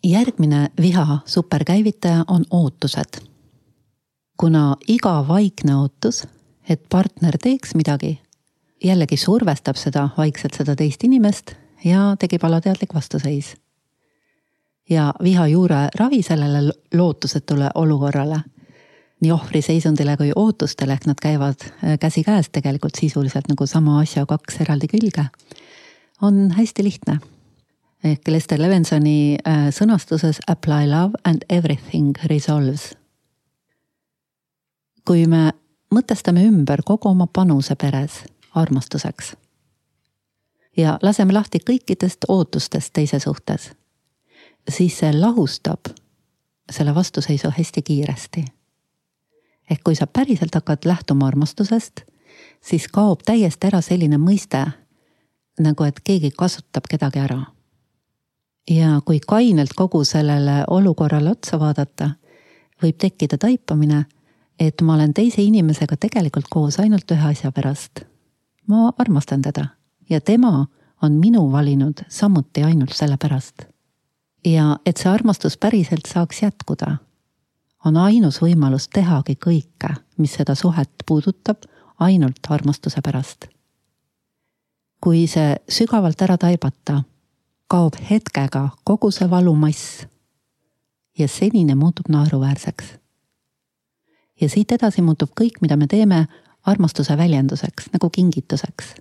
järgmine 0.05 0.71
viha 0.81 1.19
superkäivitaja 1.27 2.25
on 2.29 2.45
ootused. 2.51 3.27
kuna 4.37 4.77
iga 4.89 5.29
vaikne 5.29 5.77
ootus, 5.77 6.27
et 6.69 6.83
partner 6.89 7.39
teeks 7.43 7.75
midagi, 7.75 8.21
jällegi 8.85 9.17
survestab 9.17 9.77
seda 9.77 10.09
vaikselt 10.17 10.55
seda 10.57 10.77
teist 10.77 11.05
inimest 11.05 11.53
ja 11.85 12.17
tekib 12.19 12.45
alateadlik 12.45 12.95
vastuseis. 12.95 13.57
ja 14.91 15.15
viha 15.23 15.47
juure 15.47 15.89
ravi 15.95 16.23
sellele 16.23 16.73
lootusetule 16.95 17.71
olukorrale, 17.75 18.41
nii 19.21 19.33
ohvri 19.33 19.63
seisundile 19.63 20.17
kui 20.17 20.33
ootustele, 20.37 20.93
ehk 20.97 21.07
nad 21.07 21.21
käivad 21.23 21.67
äh, 21.67 21.99
käsikäes 22.01 22.51
tegelikult 22.53 22.95
sisuliselt 23.01 23.49
nagu 23.49 23.67
sama 23.67 24.01
asja 24.01 24.27
kaks 24.27 24.61
eraldi 24.65 24.89
külge, 24.89 25.27
on 26.23 26.51
hästi 26.57 26.85
lihtne 26.85 27.21
ehk 28.05 28.29
Lester 28.29 28.61
Levensoni 28.61 29.37
äh, 29.37 29.69
sõnastuses 29.75 30.41
apply 30.49 30.89
love 30.89 31.21
and 31.25 31.45
everything 31.49 32.17
resolves. 32.25 32.95
kui 35.05 35.27
me 35.27 35.51
mõtestame 35.95 36.45
ümber 36.47 36.85
kogu 36.87 37.09
oma 37.09 37.27
panuse 37.27 37.75
peres 37.75 38.21
armastuseks 38.55 39.33
ja 40.77 40.99
laseme 41.03 41.33
lahti 41.33 41.59
kõikidest 41.59 42.29
ootustest 42.29 42.93
teise 42.93 43.19
suhtes, 43.19 43.71
siis 44.69 44.99
see 44.99 45.13
lahustab 45.13 45.91
selle 46.71 46.95
vastuseisu 46.95 47.51
hästi 47.57 47.83
kiiresti. 47.83 48.45
Ehk 49.71 49.85
kui 49.85 49.95
sa 49.95 50.07
päriselt 50.07 50.55
hakkad 50.55 50.85
lähtuma 50.85 51.27
armastusest, 51.27 52.03
siis 52.61 52.89
kaob 52.89 53.23
täiesti 53.27 53.67
ära 53.67 53.81
selline 53.81 54.19
mõiste 54.19 54.67
nagu, 55.61 55.85
et 55.85 56.01
keegi 56.05 56.31
kasutab 56.37 56.89
kedagi 56.91 57.19
ära 57.19 57.45
ja 58.71 59.01
kui 59.05 59.21
kainelt 59.27 59.75
kogu 59.77 60.05
sellele 60.05 60.65
olukorrale 60.71 61.31
otsa 61.31 61.59
vaadata, 61.61 62.11
võib 62.83 62.99
tekkida 62.99 63.39
taipamine, 63.39 64.05
et 64.61 64.83
ma 64.83 64.95
olen 64.95 65.15
teise 65.15 65.43
inimesega 65.43 65.97
tegelikult 65.97 66.49
koos 66.51 66.79
ainult 66.81 67.11
ühe 67.11 67.31
asja 67.33 67.53
pärast. 67.53 68.05
ma 68.67 68.93
armastan 68.99 69.43
teda 69.43 69.67
ja 70.11 70.21
tema 70.21 70.67
on 71.03 71.13
minu 71.13 71.53
valinud 71.53 72.05
samuti 72.09 72.63
ainult 72.63 72.93
sellepärast. 72.93 73.63
ja 74.45 74.79
et 74.87 74.97
see 74.97 75.11
armastus 75.11 75.57
päriselt 75.57 76.07
saaks 76.07 76.43
jätkuda, 76.43 76.97
on 77.85 77.97
ainus 77.97 78.41
võimalus 78.43 78.89
tehagi 78.93 79.37
kõike, 79.37 79.95
mis 80.19 80.35
seda 80.35 80.55
suhet 80.55 80.91
puudutab, 81.07 81.65
ainult 81.99 82.47
armastuse 82.49 83.01
pärast. 83.03 83.47
kui 85.01 85.27
see 85.27 85.57
sügavalt 85.69 86.23
ära 86.23 86.37
taibata 86.37 87.03
kaob 87.71 87.95
hetkega 88.11 88.69
kogu 88.85 89.11
see 89.11 89.31
valumass 89.31 90.07
ja 91.19 91.29
senine 91.29 91.75
muutub 91.75 92.09
naeruväärseks. 92.09 92.85
ja 94.41 94.49
siit 94.49 94.73
edasi 94.73 95.03
muutub 95.03 95.31
kõik, 95.41 95.61
mida 95.61 95.77
me 95.77 95.87
teeme, 95.87 96.27
armastuse 96.67 97.17
väljenduseks 97.17 97.93
nagu 97.93 98.11
kingituseks, 98.11 98.95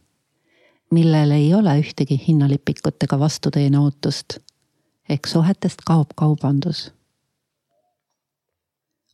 millel 0.92 1.32
ei 1.32 1.54
ole 1.54 1.80
ühtegi 1.80 2.20
hinnalipikut 2.28 3.04
ega 3.04 3.20
vastuteene 3.20 3.80
ootust. 3.80 4.38
ehk 5.10 5.28
suhetest 5.28 5.82
kaob 5.86 6.14
kaubandus. 6.16 6.92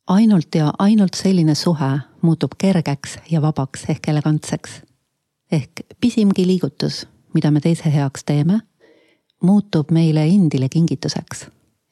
Ainult 0.07 0.55
ja 0.55 0.73
ainult 0.79 1.13
selline 1.13 1.55
suhe 1.55 1.99
muutub 2.21 2.51
kergeks 2.57 3.17
ja 3.31 3.41
vabaks 3.41 3.85
ehk 3.89 4.07
elegantseks. 4.07 4.81
ehk 5.51 5.71
pisimgi 6.01 6.47
liigutus, 6.47 7.07
mida 7.33 7.51
me 7.51 7.59
teise 7.59 7.93
heaks 7.93 8.23
teeme 8.23 8.59
muutub 9.41 9.91
meile 9.91 10.23
endile 10.23 10.69
kingituseks. 10.69 11.47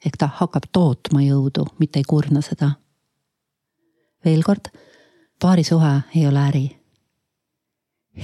ehk 0.06 0.16
ta 0.18 0.28
hakkab 0.40 0.62
tootma 0.72 1.22
jõudu, 1.22 1.66
mitte 1.78 1.98
ei 1.98 2.04
kurna 2.08 2.40
seda. 2.40 2.70
veel 4.24 4.42
kord, 4.42 4.70
paarisuhe 5.40 6.00
ei 6.14 6.26
ole 6.26 6.38
äri. 6.48 6.66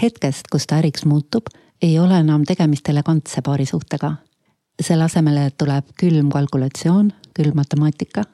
hetkest, 0.02 0.48
kus 0.52 0.66
ta 0.66 0.76
äriks 0.76 1.04
muutub, 1.04 1.46
ei 1.82 1.98
ole 1.98 2.18
enam 2.18 2.44
tegemist 2.44 2.88
elegantse 2.88 3.42
paarisuhtega. 3.42 4.14
selle 4.82 5.04
asemele 5.04 5.50
tuleb 5.50 5.84
külm 6.00 6.30
kalkulatsioon, 6.30 7.12
külm 7.34 7.56
matemaatika, 7.56 8.24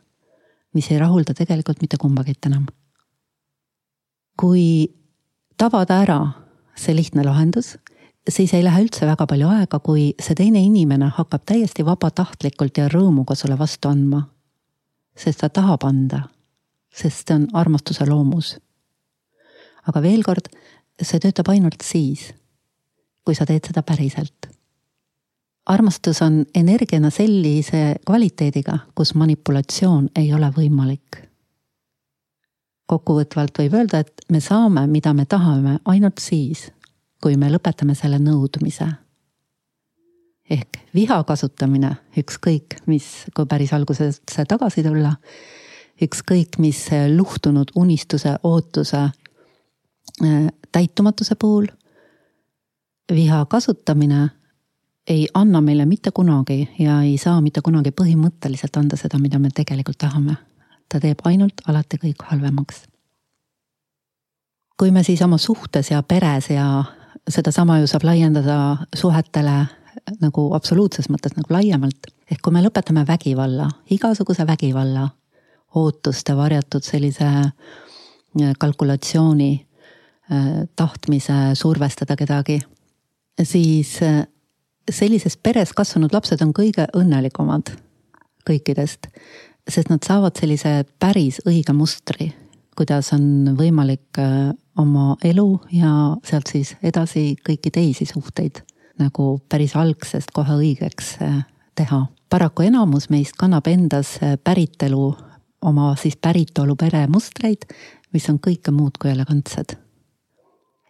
mis 0.77 0.91
ei 0.93 1.01
rahulda 1.01 1.35
tegelikult 1.35 1.81
mitte 1.81 1.97
kumbagi 2.01 2.37
enam. 2.47 2.67
kui 4.37 4.93
tabada 5.57 6.03
ära 6.05 6.21
see 6.77 6.95
lihtne 6.95 7.25
lahendus 7.25 7.77
siis 8.31 8.55
ei 8.55 8.65
lähe 8.65 8.83
üldse 8.85 9.07
väga 9.07 9.27
palju 9.27 9.49
aega, 9.51 9.79
kui 9.81 10.09
see 10.21 10.35
teine 10.39 10.61
inimene 10.63 11.11
hakkab 11.17 11.45
täiesti 11.47 11.85
vabatahtlikult 11.87 12.79
ja 12.79 12.89
rõõmuga 12.93 13.37
sulle 13.39 13.59
vastu 13.59 13.89
andma. 13.89 14.27
sest 15.17 15.41
ta 15.41 15.49
tahab 15.49 15.85
anda. 15.85 16.29
sest 16.93 17.29
see 17.29 17.35
on 17.35 17.49
armastuse 17.53 18.07
loomus. 18.07 18.57
aga 19.87 20.03
veel 20.03 20.23
kord, 20.23 20.49
see 21.03 21.21
töötab 21.21 21.49
ainult 21.49 21.83
siis, 21.83 22.33
kui 23.25 23.35
sa 23.35 23.47
teed 23.47 23.67
seda 23.67 23.83
päriselt. 23.83 24.56
Armastus 25.67 26.23
on 26.23 26.45
energiana 26.55 27.11
sellise 27.11 27.97
kvaliteediga, 28.07 28.79
kus 28.95 29.15
manipulatsioon 29.15 30.09
ei 30.17 30.35
ole 30.35 30.51
võimalik. 30.57 31.23
kokkuvõtvalt 32.87 33.59
võib 33.59 33.73
öelda, 33.75 33.99
et 33.99 34.23
me 34.31 34.41
saame, 34.41 34.87
mida 34.87 35.11
me 35.13 35.25
tahame, 35.27 35.79
ainult 35.85 36.23
siis, 36.23 36.71
kui 37.23 37.37
me 37.37 37.51
lõpetame 37.51 37.95
selle 37.99 38.19
nõudmise 38.23 38.87
ehk 40.51 40.79
viha 40.95 41.19
kasutamine, 41.27 41.91
ükskõik 42.19 42.79
mis, 42.87 43.27
kui 43.35 43.47
päris 43.51 43.73
algusesse 43.75 44.45
tagasi 44.49 44.85
tulla, 44.87 45.17
ükskõik 46.03 46.61
mis 46.63 46.85
luhtunud 47.17 47.73
unistuse, 47.77 48.37
ootuse 48.43 49.03
äh, 49.03 50.47
täitumatuse 50.73 51.35
puhul. 51.35 51.67
viha 53.11 53.45
kasutamine 53.47 54.31
ei 55.09 55.29
anna 55.35 55.61
meile 55.61 55.87
mitte 55.87 56.11
kunagi 56.11 56.69
ja 56.79 57.03
ei 57.03 57.19
saa 57.19 57.41
mitte 57.41 57.61
kunagi 57.63 57.91
põhimõtteliselt 57.91 58.77
anda 58.77 58.97
seda, 58.97 59.19
mida 59.19 59.39
me 59.39 59.51
tegelikult 59.55 59.99
tahame. 59.99 60.37
ta 60.89 61.01
teeb 61.01 61.19
ainult 61.25 61.63
alati 61.67 61.97
kõik 61.97 62.23
halvemaks. 62.31 62.85
kui 64.79 64.91
me 64.91 65.03
siis 65.03 65.23
oma 65.23 65.39
suhtes 65.39 65.91
ja 65.91 66.03
peres 66.03 66.51
ja 66.51 66.85
sedasama 67.29 67.79
ju 67.79 67.87
saab 67.87 68.05
laiendada 68.05 68.77
suhetele 68.95 69.67
nagu 70.21 70.55
absoluutses 70.55 71.09
mõttes 71.09 71.37
nagu 71.37 71.55
laiemalt. 71.55 72.07
ehk 72.31 72.43
kui 72.43 72.53
me 72.53 72.63
lõpetame 72.63 73.07
vägivalla, 73.07 73.69
igasuguse 73.91 74.47
vägivalla, 74.47 75.09
ootuste 75.75 76.37
varjatud 76.37 76.83
sellise 76.83 77.25
äh, 77.27 78.53
kalkulatsiooni, 78.59 79.67
äh, 80.33 80.47
tahtmise 80.77 81.55
survestada 81.55 82.17
kedagi, 82.17 82.61
siis 83.43 84.03
äh, 84.03 84.27
sellises 84.91 85.37
peres 85.37 85.73
kasvanud 85.77 86.15
lapsed 86.15 86.43
on 86.43 86.53
kõige 86.57 86.87
õnnelikumad 86.97 87.73
kõikidest, 88.47 89.09
sest 89.69 89.91
nad 89.91 90.05
saavad 90.07 90.39
sellise 90.39 90.85
päris 91.03 91.41
õige 91.47 91.75
mustri, 91.75 92.31
kuidas 92.77 93.11
on 93.17 93.57
võimalik 93.59 94.21
oma 94.79 95.17
elu 95.25 95.49
ja 95.73 95.91
sealt 96.25 96.53
siis 96.53 96.77
edasi 96.83 97.33
kõiki 97.43 97.73
teisi 97.75 98.07
suhteid 98.07 98.63
nagu 99.01 99.37
päris 99.49 99.77
algsest 99.77 100.33
kohe 100.35 100.59
õigeks 100.61 101.17
äh, 101.25 101.41
teha. 101.77 102.07
paraku 102.31 102.67
enamus 102.67 103.11
meist 103.11 103.37
kannab 103.39 103.67
endas 103.67 104.17
äh, 104.23 104.37
päritolu, 104.45 105.15
oma 105.63 105.95
siis 106.01 106.17
päritolu 106.17 106.77
pere 106.77 107.07
mustreid, 107.07 107.69
mis 108.13 108.29
on 108.31 108.41
kõike 108.41 108.73
muud 108.73 108.99
kui 109.01 109.11
elegantsed. 109.11 109.77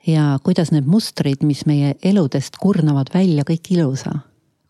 Ja 0.06 0.38
kuidas 0.44 0.70
need 0.72 0.86
mustrid, 0.86 1.42
mis 1.42 1.64
meie 1.66 1.94
eludest 2.02 2.56
kurnavad 2.62 3.10
välja 3.14 3.44
kõik 3.48 3.72
ilusa, 3.74 4.18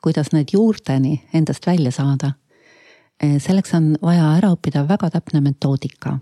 kuidas 0.02 0.32
need 0.32 0.52
juurteni 0.52 1.20
endast 1.34 1.66
välja 1.66 1.92
saada, 1.92 2.32
äh, 3.22 3.36
selleks 3.42 3.74
on 3.74 3.94
vaja 4.02 4.32
ära 4.38 4.54
õppida 4.56 4.86
väga 4.88 5.10
täpne 5.18 5.40
metoodika 5.40 6.18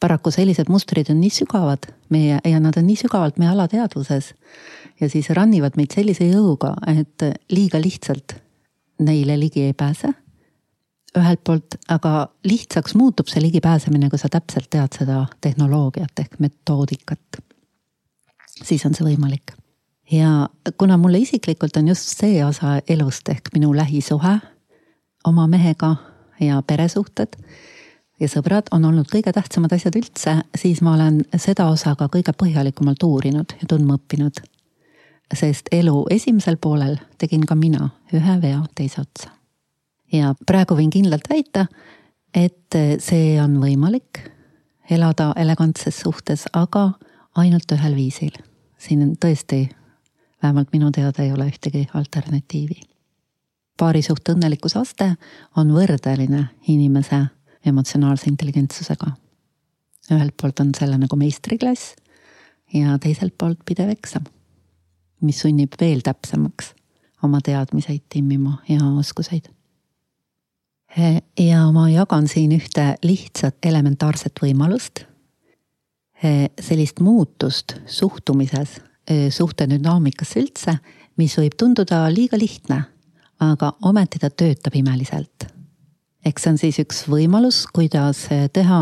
paraku 0.00 0.30
sellised 0.30 0.68
mustrid 0.70 1.10
on 1.10 1.20
nii 1.20 1.32
sügavad 1.32 1.88
meie 2.12 2.38
ja 2.44 2.60
nad 2.60 2.76
on 2.76 2.86
nii 2.86 2.98
sügavalt 3.00 3.40
meie 3.40 3.50
alateadvuses 3.52 4.32
ja 5.00 5.08
siis 5.10 5.30
rannivad 5.34 5.76
meid 5.76 5.94
sellise 5.96 6.28
jõuga, 6.28 6.74
et 6.86 7.24
liiga 7.52 7.80
lihtsalt 7.82 8.36
neile 9.06 9.38
ligi 9.40 9.66
ei 9.66 9.74
pääse. 9.74 10.12
ühelt 11.16 11.40
poolt, 11.44 11.78
aga 11.88 12.28
lihtsaks 12.44 12.94
muutub 12.94 13.30
see 13.32 13.40
ligipääsemine, 13.40 14.10
kui 14.12 14.18
sa 14.20 14.28
täpselt 14.28 14.68
tead 14.70 14.92
seda 14.98 15.22
tehnoloogiat 15.40 16.20
ehk 16.20 16.34
metoodikat. 16.38 17.38
Siis 18.64 18.86
on 18.86 18.94
see 18.94 19.06
võimalik. 19.06 19.54
ja 20.12 20.48
kuna 20.78 20.96
mulle 20.96 21.18
isiklikult 21.18 21.76
on 21.76 21.88
just 21.88 22.18
see 22.18 22.44
osa 22.44 22.80
elust 22.88 23.28
ehk 23.28 23.50
minu 23.54 23.74
lähisuhe 23.76 24.38
oma 25.26 25.46
mehega 25.46 25.96
ja 26.40 26.62
peresuhted 26.62 27.36
ja 28.20 28.28
sõbrad 28.28 28.70
on 28.70 28.84
olnud 28.84 29.08
kõige 29.12 29.32
tähtsamad 29.32 29.72
asjad 29.72 29.96
üldse, 29.96 30.36
siis 30.54 30.80
ma 30.82 30.94
olen 30.94 31.24
seda 31.36 31.66
osa 31.68 31.96
ka 31.98 32.08
kõige 32.12 32.32
põhjalikumalt 32.32 33.02
uurinud 33.02 33.58
ja 33.60 33.68
tundma 33.68 33.98
õppinud 33.98 34.44
sest 35.34 35.68
elu 35.72 36.04
esimesel 36.10 36.56
poolel 36.60 36.96
tegin 37.18 37.46
ka 37.46 37.56
mina 37.58 37.90
ühe 38.14 38.36
vea 38.42 38.62
teise 38.74 39.00
otsa. 39.02 39.30
ja 40.12 40.34
praegu 40.46 40.76
võin 40.78 40.90
kindlalt 40.90 41.26
väita, 41.30 41.66
et 42.34 42.76
see 43.02 43.40
on 43.42 43.58
võimalik 43.60 44.22
elada 44.90 45.32
elegantses 45.36 45.98
suhtes, 46.00 46.46
aga 46.52 46.92
ainult 47.36 47.72
ühel 47.72 47.96
viisil. 47.96 48.36
siin 48.78 49.02
on 49.02 49.16
tõesti, 49.24 49.68
vähemalt 50.42 50.72
minu 50.72 50.90
teada 50.90 51.22
ei 51.22 51.32
ole 51.32 51.48
ühtegi 51.48 51.88
alternatiivi. 51.94 52.80
paarisuhte 53.76 54.32
õnnelikusaste 54.32 55.14
on 55.56 55.72
võrdeline 55.72 56.46
inimese 56.68 57.26
emotsionaalse 57.66 58.30
intelligentsusega. 58.30 59.12
ühelt 60.10 60.34
poolt 60.42 60.60
on 60.60 60.72
selle 60.78 60.98
nagu 60.98 61.16
meistriklass 61.16 61.94
ja 62.74 62.98
teiselt 62.98 63.34
poolt 63.38 63.58
pidev 63.64 63.88
eksam 63.90 64.24
mis 65.20 65.40
sunnib 65.40 65.76
veel 65.80 66.02
täpsemaks 66.04 66.72
oma 67.24 67.40
teadmiseid 67.44 68.04
timmima 68.12 68.58
ja 68.68 68.80
oskuseid. 68.98 69.48
ja 71.38 71.72
ma 71.72 71.88
jagan 71.90 72.28
siin 72.28 72.52
ühte 72.56 72.94
lihtsat 73.02 73.64
elementaarset 73.64 74.40
võimalust. 74.42 75.04
Sellist 76.60 77.00
muutust 77.00 77.76
suhtumises, 77.86 78.80
suhte 79.30 79.66
dünaamikasse 79.70 80.40
üldse, 80.40 80.78
mis 81.16 81.36
võib 81.38 81.54
tunduda 81.58 82.06
liiga 82.12 82.38
lihtne, 82.40 82.80
aga 83.40 83.72
ometi 83.82 84.18
ta 84.18 84.30
töötab 84.30 84.74
imeliselt. 84.74 85.52
eks 86.24 86.42
see 86.42 86.50
on 86.50 86.58
siis 86.58 86.78
üks 86.82 87.04
võimalus, 87.06 87.66
kuidas 87.72 88.26
teha 88.52 88.80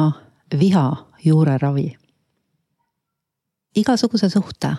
viha 0.59 0.87
juureravi. 1.25 1.97
igasuguse 3.77 4.29
suhte 4.29 4.77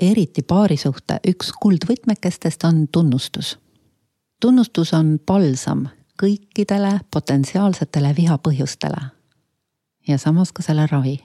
eriti 0.00 0.42
paarisuhte 0.42 1.20
üks 1.28 1.52
kuldvõtmekestest 1.60 2.64
on 2.64 2.88
tunnustus. 2.88 3.58
tunnustus 4.40 4.92
on 4.94 5.18
palsam 5.26 5.86
kõikidele 6.22 7.00
potentsiaalsetele 7.10 8.14
vihapõhjustele 8.16 9.02
ja 10.08 10.18
samas 10.18 10.52
ka 10.52 10.62
selle 10.62 10.86
ravi. 10.86 11.18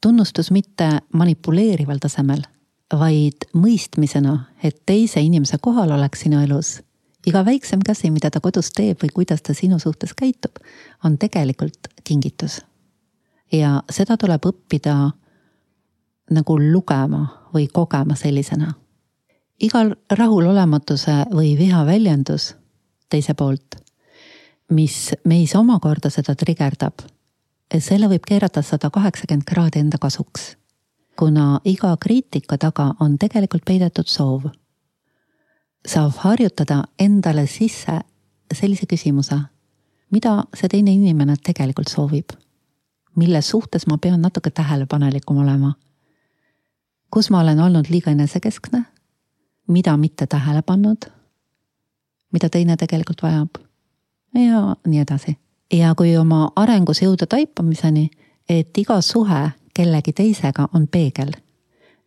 Tunnustus 0.00 0.50
mitte 0.50 0.88
manipuleerival 1.12 1.98
tasemel, 2.02 2.42
vaid 2.92 3.48
mõistmisena, 3.54 4.38
et 4.62 4.82
teise 4.86 5.20
inimese 5.20 5.58
kohalolek 5.62 6.16
sinu 6.16 6.40
elus, 6.44 6.80
iga 7.26 7.44
väiksem 7.44 7.82
käsi, 7.86 8.10
mida 8.10 8.30
ta 8.30 8.40
kodus 8.40 8.70
teeb 8.72 9.02
või 9.02 9.10
kuidas 9.14 9.42
ta 9.42 9.54
sinu 9.54 9.78
suhtes 9.82 10.14
käitub, 10.14 10.60
on 11.04 11.18
tegelikult 11.18 11.88
kingitus. 12.04 12.62
ja 13.52 13.82
seda 13.90 14.16
tuleb 14.16 14.42
õppida 14.46 15.10
nagu 16.30 16.58
lugema 16.58 17.50
või 17.54 17.68
kogema 17.72 18.14
sellisena. 18.14 18.74
igal 19.60 19.94
rahulolematuse 20.10 21.24
või 21.32 21.58
viha 21.58 21.86
väljendus 21.86 22.54
teise 23.08 23.34
poolt, 23.34 23.76
mis 24.70 25.14
meis 25.24 25.54
omakorda 25.54 26.10
seda 26.10 26.34
trigerdab, 26.34 26.94
selle 27.78 28.08
võib 28.08 28.24
keerata 28.28 28.62
sada 28.62 28.90
kaheksakümmend 28.90 29.44
kraadi 29.44 29.78
enda 29.78 29.98
kasuks. 29.98 30.56
kuna 31.16 31.60
iga 31.64 31.96
kriitika 31.96 32.58
taga 32.58 32.94
on 33.00 33.18
tegelikult 33.18 33.64
peidetud 33.64 34.06
soov. 34.06 34.42
saab 35.86 36.12
harjutada 36.16 36.84
endale 36.98 37.46
sisse 37.46 38.00
sellise 38.52 38.86
küsimuse, 38.86 39.38
mida 40.10 40.44
see 40.54 40.68
teine 40.68 40.92
inimene 40.92 41.36
tegelikult 41.42 41.88
soovib 41.88 42.32
mille 43.16 43.42
suhtes 43.42 43.86
ma 43.86 43.98
pean 43.98 44.20
natuke 44.20 44.50
tähelepanelikum 44.50 45.38
olema 45.38 45.72
kus 47.10 47.30
ma 47.30 47.40
olen 47.40 47.60
olnud 47.60 47.84
liiga 47.90 48.10
enesekeskne, 48.10 48.82
mida 49.68 49.96
mitte 49.96 50.26
tähele 50.26 50.62
pannud, 50.62 51.08
mida 52.32 52.48
teine 52.48 52.76
tegelikult 52.76 53.22
vajab 53.22 53.58
ja 54.34 54.76
nii 54.86 55.00
edasi. 55.00 55.36
Ja 55.72 55.94
kui 55.94 56.16
oma 56.16 56.50
arengus 56.56 57.02
jõuda 57.02 57.26
taipamiseni, 57.26 58.10
et 58.48 58.78
iga 58.78 59.00
suhe 59.00 59.50
kellegi 59.74 60.12
teisega 60.12 60.68
on 60.74 60.86
peegel, 60.88 61.32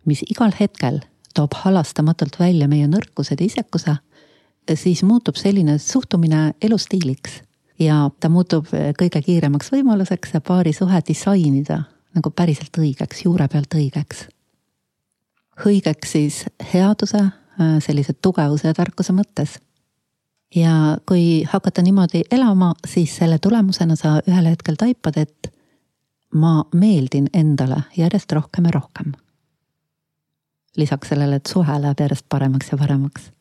mis 0.06 0.24
igal 0.30 0.54
hetkel 0.60 1.02
toob 1.36 1.54
halastamatult 1.64 2.40
välja 2.40 2.68
meie 2.68 2.88
nõrkused 2.88 3.40
ja 3.40 3.46
isekuse, 3.46 3.96
siis 4.76 5.04
muutub 5.04 5.38
selline 5.38 5.78
suhtumine 5.78 6.54
elustiiliks 6.62 7.42
ja 7.80 8.10
ta 8.20 8.30
muutub 8.30 8.68
kõige 9.00 9.22
kiiremaks 9.22 9.72
võimaluseks 9.74 10.40
paari 10.46 10.74
suhe 10.74 11.02
disainida 11.08 11.84
nagu 12.16 12.32
päriselt 12.32 12.78
õigeks, 12.78 13.24
juure 13.26 13.48
pealt 13.48 13.74
õigeks 13.76 14.28
õigeks 15.66 16.12
siis 16.12 16.44
headuse, 16.74 17.20
äh, 17.20 17.78
sellise 17.84 18.14
tugevuse 18.22 18.70
ja 18.70 18.74
tarkuse 18.74 19.14
mõttes. 19.16 19.60
Ja 20.56 20.98
kui 21.06 21.44
hakata 21.44 21.82
niimoodi 21.82 22.22
elama, 22.32 22.74
siis 22.88 23.16
selle 23.18 23.40
tulemusena 23.40 23.96
sa 23.96 24.20
ühel 24.28 24.50
hetkel 24.50 24.76
taipad, 24.80 25.18
et 25.18 25.52
ma 26.34 26.64
meeldin 26.76 27.30
endale 27.34 27.84
järjest 27.98 28.32
rohkem 28.32 28.66
ja 28.66 28.72
rohkem. 28.72 29.12
lisaks 30.78 31.10
sellele, 31.10 31.36
et 31.36 31.46
suhe 31.46 31.82
läheb 31.82 32.00
järjest 32.00 32.26
paremaks 32.30 32.72
ja 32.72 32.78
paremaks. 32.78 33.32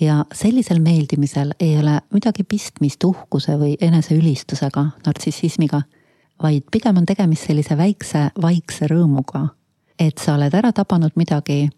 ja 0.00 0.24
sellisel 0.34 0.78
meeldimisel 0.78 1.52
ei 1.60 1.78
ole 1.78 2.00
midagi 2.12 2.44
pistmist 2.44 3.04
uhkuse 3.04 3.58
või 3.58 3.76
eneseülistusega, 3.80 4.86
nartsissismiga, 5.06 5.82
vaid 6.42 6.62
pigem 6.70 6.96
on 6.96 7.06
tegemist 7.06 7.46
sellise 7.46 7.76
väikse 7.76 8.30
vaikse 8.42 8.86
rõõmuga, 8.86 9.48
et 9.98 10.18
sa 10.18 10.34
oled 10.34 10.54
ära 10.54 10.72
tabanud 10.72 11.12
midagi, 11.16 11.68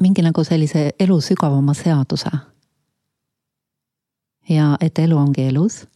mingi 0.00 0.22
nagu 0.22 0.44
sellise 0.44 0.90
elu 1.00 1.20
sügavama 1.20 1.74
seaduse. 1.74 2.30
Ja 4.48 4.76
et 4.80 4.98
elu 4.98 5.16
ongi 5.16 5.42
elus 5.42 5.86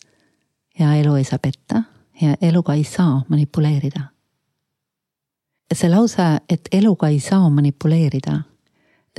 ja 0.78 0.94
elu 0.94 1.14
ei 1.14 1.24
saa 1.24 1.38
petta 1.38 1.82
ja 2.20 2.36
eluga 2.40 2.74
ei 2.74 2.84
saa 2.84 3.24
manipuleerida. 3.28 4.00
see 5.74 5.90
lause, 5.90 6.22
et 6.48 6.68
eluga 6.72 7.08
ei 7.08 7.20
saa 7.20 7.50
manipuleerida, 7.50 8.42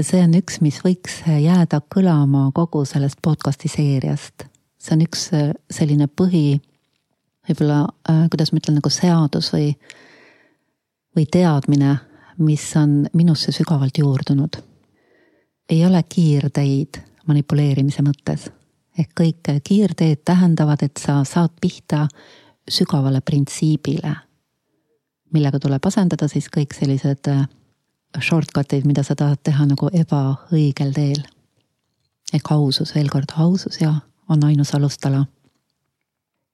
see 0.02 0.22
on 0.24 0.36
üks, 0.38 0.60
mis 0.62 0.78
võiks 0.86 1.24
jääda 1.26 1.82
kõlama 1.96 2.52
kogu 2.54 2.86
sellest 2.86 3.18
podcast'i 3.22 3.68
seeriast. 3.68 4.46
see 4.78 4.96
on 4.96 5.02
üks 5.02 5.28
äh, 5.34 5.52
selline 5.72 6.08
põhi, 6.08 6.62
võib-olla 7.48 7.88
äh,, 8.10 8.26
kuidas 8.30 8.52
ma 8.52 8.62
ütlen, 8.62 8.78
nagu 8.78 8.90
seadus 8.90 9.54
või, 9.54 9.74
või 11.16 11.26
teadmine, 11.26 11.98
mis 12.38 12.76
on 12.78 13.08
minusse 13.14 13.52
sügavalt 13.52 13.98
juurdunud. 13.98 14.62
ei 15.70 15.86
ole 15.86 16.04
kiirteid 16.04 17.02
manipuleerimise 17.26 18.04
mõttes 18.04 18.52
ehk 19.00 19.12
kõik 19.20 19.50
kiirteed 19.64 20.22
tähendavad, 20.26 20.84
et 20.84 20.98
sa 21.02 21.24
saad 21.24 21.52
pihta 21.62 22.08
sügavale 22.70 23.22
printsiibile, 23.22 24.16
millega 25.34 25.60
tuleb 25.60 25.86
asendada 25.86 26.28
siis 26.28 26.48
kõik 26.54 26.76
sellised 26.78 27.28
äh, 27.32 27.46
shortcut'id, 28.20 28.86
mida 28.86 29.04
sa 29.04 29.16
tahad 29.16 29.42
teha 29.44 29.66
nagu 29.66 29.90
ebaõigel 29.94 30.94
teel. 30.94 31.24
ehk 32.34 32.52
ausus, 32.52 32.96
veel 32.96 33.10
kord, 33.10 33.30
ausus 33.38 33.82
ja 33.82 33.94
on 34.30 34.44
ainus 34.44 34.76
alustala. 34.76 35.26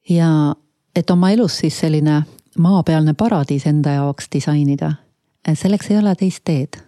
ja 0.10 0.56
et 0.96 1.10
oma 1.10 1.32
elus 1.32 1.58
siis 1.58 1.80
selline 1.80 2.24
maapealne 2.58 3.14
paradiis 3.14 3.66
enda 3.66 3.90
jaoks 3.90 4.28
disainida, 4.32 4.94
selleks 5.54 5.92
ei 5.92 5.98
ole 5.98 6.16
teist 6.16 6.44
teed. 6.44 6.82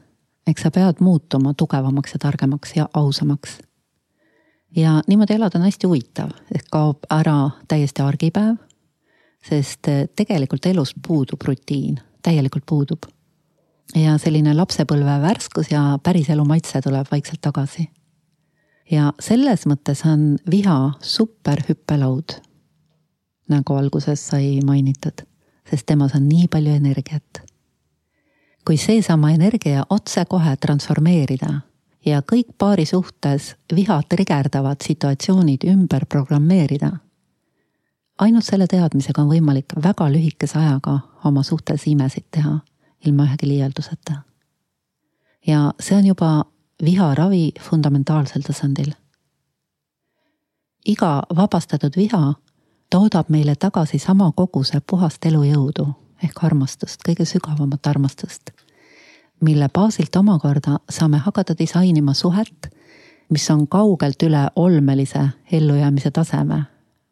eks 0.48 0.62
sa 0.62 0.72
pead 0.72 1.00
muutuma 1.00 1.54
tugevamaks 1.54 2.14
ja 2.14 2.20
targemaks 2.20 2.76
ja 2.76 2.90
ausamaks. 2.94 3.60
Ja 4.76 5.02
niimoodi 5.08 5.34
elada 5.34 5.60
on 5.60 5.66
hästi 5.66 5.88
huvitav, 5.88 6.30
ehk 6.56 6.68
kaob 6.72 7.08
ära 7.10 7.50
täiesti 7.68 8.02
argipäev 8.02 8.60
sest 9.46 9.88
eh, 9.88 10.06
tegelikult 10.16 10.66
elus 10.66 10.94
puudub 11.08 11.42
rutiin, 11.48 12.00
täielikult 12.24 12.66
puudub. 12.70 13.10
ja 13.96 14.16
selline 14.18 14.54
lapsepõlve 14.56 15.18
värskus 15.22 15.72
ja 15.72 16.00
päriselu 16.04 16.46
maitse 16.48 16.82
tuleb 16.82 17.08
vaikselt 17.12 17.42
tagasi. 17.42 17.90
ja 18.92 19.14
selles 19.20 19.66
mõttes 19.66 20.06
on 20.06 20.38
viha 20.52 20.94
super 21.02 21.64
hüppelaud. 21.70 22.38
nagu 23.50 23.74
alguses 23.76 24.28
sai 24.28 24.60
mainitud, 24.66 25.26
sest 25.70 25.86
temas 25.86 26.16
on 26.16 26.30
nii 26.30 26.48
palju 26.48 26.74
energiat. 26.74 27.42
kui 28.66 28.78
seesama 28.78 29.32
energia 29.32 29.86
otsekohe 29.90 30.56
transformeerida 30.58 31.62
ja 32.06 32.22
kõik 32.32 32.56
paari 32.58 32.86
suhtes 32.86 33.56
viha 33.76 34.02
trigerdavad 34.10 34.82
situatsioonid 34.84 35.64
ümber 35.70 36.06
programmeerida 36.06 36.92
ainult 38.22 38.46
selle 38.46 38.68
teadmisega 38.70 39.24
on 39.24 39.30
võimalik 39.32 39.74
väga 39.84 40.08
lühikese 40.14 40.60
ajaga 40.60 41.00
oma 41.26 41.44
suhtes 41.44 41.88
imesid 41.90 42.28
teha, 42.32 42.60
ilma 43.06 43.26
ühegi 43.26 43.50
liialduseta. 43.50 44.22
ja 45.48 45.74
see 45.80 45.98
on 45.98 46.06
juba 46.06 46.46
viharavi 46.84 47.52
fundamentaalsel 47.70 48.42
tasandil. 48.42 48.94
iga 50.86 51.24
vabastatud 51.36 51.98
viha 51.98 52.34
toodab 52.90 53.30
meile 53.30 53.56
tagasi 53.56 54.00
sama 54.00 54.32
koguse 54.36 54.82
puhast 54.90 55.26
elujõudu 55.26 55.88
ehk 56.24 56.44
armastust, 56.44 57.02
kõige 57.08 57.26
sügavamat 57.26 57.88
armastust, 57.88 58.52
mille 59.42 59.70
baasilt 59.74 60.16
omakorda 60.16 60.80
saame 60.90 61.18
hakata 61.18 61.56
disainima 61.58 62.14
suhet, 62.14 62.70
mis 63.30 63.50
on 63.52 63.68
kaugelt 63.68 64.24
üle 64.24 64.48
olmelise 64.56 65.30
ellujäämise 65.52 66.12
taseme 66.12 66.64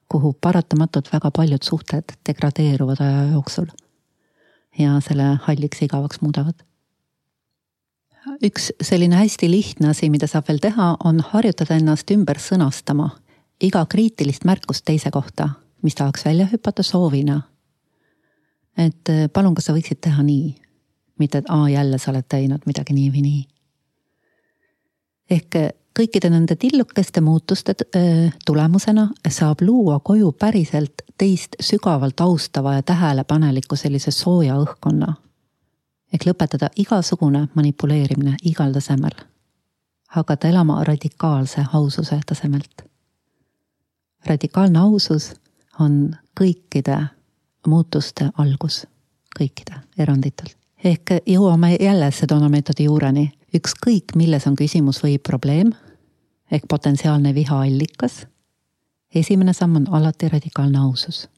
kuhu 0.10 0.34
paratamatult 0.42 1.12
väga 1.14 1.32
paljud 1.32 1.64
suhted 1.64 2.04
degradeeruvad 2.28 3.02
aja 3.02 3.24
jooksul. 3.32 3.66
ja 4.80 5.00
selle 5.00 5.40
halliks 5.44 5.82
igavaks 5.82 6.22
muudavad. 6.22 6.54
üks 8.44 8.72
selline 8.82 9.16
hästi 9.16 9.52
lihtne 9.52 9.90
asi, 9.90 10.10
mida 10.10 10.28
saab 10.28 10.48
veel 10.48 10.60
teha, 10.60 10.96
on 11.04 11.20
harjutada 11.20 11.76
ennast 11.76 12.12
ümber 12.12 12.38
sõnastama 12.38 13.10
iga 13.62 13.86
kriitilist 13.86 14.46
märkust 14.46 14.86
teise 14.86 15.12
kohta, 15.12 15.50
mis 15.82 15.96
tahaks 15.96 16.26
välja 16.26 16.48
hüpata 16.52 16.84
soovina. 16.84 17.42
et 18.78 19.10
eh, 19.10 19.28
palun, 19.34 19.56
kas 19.56 19.66
sa 19.66 19.74
võiksid 19.74 20.02
teha 20.02 20.24
nii, 20.24 20.56
mitte 21.20 21.38
et 21.38 21.50
aa, 21.50 21.70
jälle 21.70 21.98
sa 21.98 22.12
oled 22.12 22.26
teinud 22.30 22.66
midagi 22.66 22.94
nii 22.94 23.12
või 23.12 23.22
nii. 23.22 23.44
ehk 25.30 25.56
eh, 25.56 25.72
kõikide 26.00 26.30
nende 26.30 26.56
tillukeste 26.56 27.22
muutuste 27.22 27.76
äh, 27.96 28.34
tulemusena 28.46 29.10
saab 29.30 29.62
luua 29.62 30.00
koju 30.00 30.32
päriselt 30.32 31.04
teist 31.18 31.56
sügavalt 31.60 32.22
austava 32.22 32.74
ja 32.74 32.84
tähelepaneliku 32.84 33.76
sellise 33.76 34.12
sooja 34.12 34.56
õhkkonna. 34.56 35.14
ehk 36.14 36.26
lõpetada 36.26 36.70
igasugune 36.76 37.48
manipuleerimine 37.54 38.38
igal 38.44 38.72
tasemel. 38.74 39.12
hakata 40.08 40.48
elama 40.48 40.84
radikaalse 40.84 41.66
aususe 41.74 42.20
tasemelt. 42.26 42.82
radikaalne 44.26 44.80
ausus 44.80 45.34
on 45.80 46.16
kõikide 46.42 47.06
muutuste 47.68 48.30
algus, 48.38 48.88
kõikide 49.40 49.80
eranditult. 49.98 50.59
Ehk 50.84 51.12
jõuame 51.26 51.78
jälle 51.80 52.12
Sedona 52.12 52.50
meetodi 52.50 52.84
juureni 52.84 53.32
ükskõik, 53.56 54.16
milles 54.16 54.48
on 54.48 54.56
küsimus 54.56 55.04
või 55.04 55.18
probleem 55.18 55.74
ehk 56.52 56.68
potentsiaalne 56.68 57.34
viha 57.34 57.62
allikas. 57.62 58.28
esimene 59.16 59.54
samm 59.54 59.76
on 59.76 59.94
alati 59.94 60.30
radikaalne 60.30 60.80
ausus. 60.80 61.30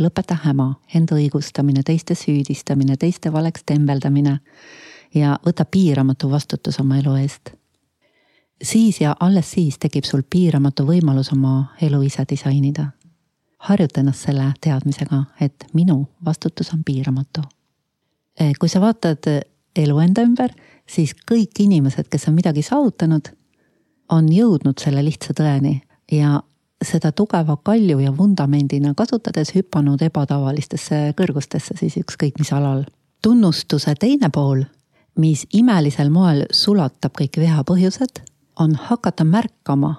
lõpeta 0.00 0.36
häma, 0.42 0.74
enda 0.94 1.14
õigustamine, 1.14 1.82
teiste 1.82 2.14
süüdistamine, 2.14 2.96
teiste 2.96 3.32
valeks 3.32 3.62
tembeldamine 3.66 4.38
ja 5.14 5.38
võta 5.46 5.64
piiramatu 5.64 6.30
vastutus 6.30 6.80
oma 6.80 6.98
elu 6.98 7.14
eest. 7.14 7.50
siis 8.62 9.00
ja 9.00 9.16
alles 9.20 9.50
siis 9.50 9.78
tekib 9.78 10.04
sul 10.04 10.22
piiramatu 10.30 10.86
võimalus 10.86 11.32
oma 11.32 11.74
elu 11.80 12.02
ise 12.02 12.24
disainida. 12.30 12.86
harjuta 13.58 14.00
ennast 14.00 14.20
selle 14.20 14.52
teadmisega, 14.60 15.24
et 15.40 15.64
minu 15.72 16.08
vastutus 16.24 16.72
on 16.74 16.84
piiramatu. 16.84 17.42
Kui 18.58 18.68
sa 18.68 18.80
vaatad 18.82 19.28
elu 19.76 19.98
enda 20.02 20.22
ümber, 20.26 20.50
siis 20.86 21.14
kõik 21.30 21.60
inimesed, 21.62 22.08
kes 22.10 22.28
on 22.28 22.34
midagi 22.34 22.62
saavutanud 22.62 23.30
on 24.12 24.28
jõudnud 24.32 24.78
selle 24.80 25.04
lihtsa 25.04 25.34
tõeni 25.36 25.78
ja 26.12 26.40
seda 26.84 27.12
tugeva 27.12 27.56
kalju 27.56 27.98
ja 28.02 28.12
vundamendina 28.16 28.94
kasutades 28.94 29.54
hüpanud 29.54 30.02
ebatavalistesse 30.02 31.14
kõrgustesse 31.16 31.76
siis 31.78 31.96
ükskõik 32.02 32.38
mis 32.38 32.52
alal. 32.52 32.84
tunnustuse 33.22 33.94
teine 33.94 34.28
pool, 34.30 34.64
mis 35.16 35.46
imelisel 35.52 36.10
moel 36.10 36.44
sulatab 36.52 37.14
kõik 37.16 37.38
viha 37.40 37.64
põhjused, 37.64 38.20
on 38.60 38.74
hakata 38.74 39.24
märkama 39.24 39.94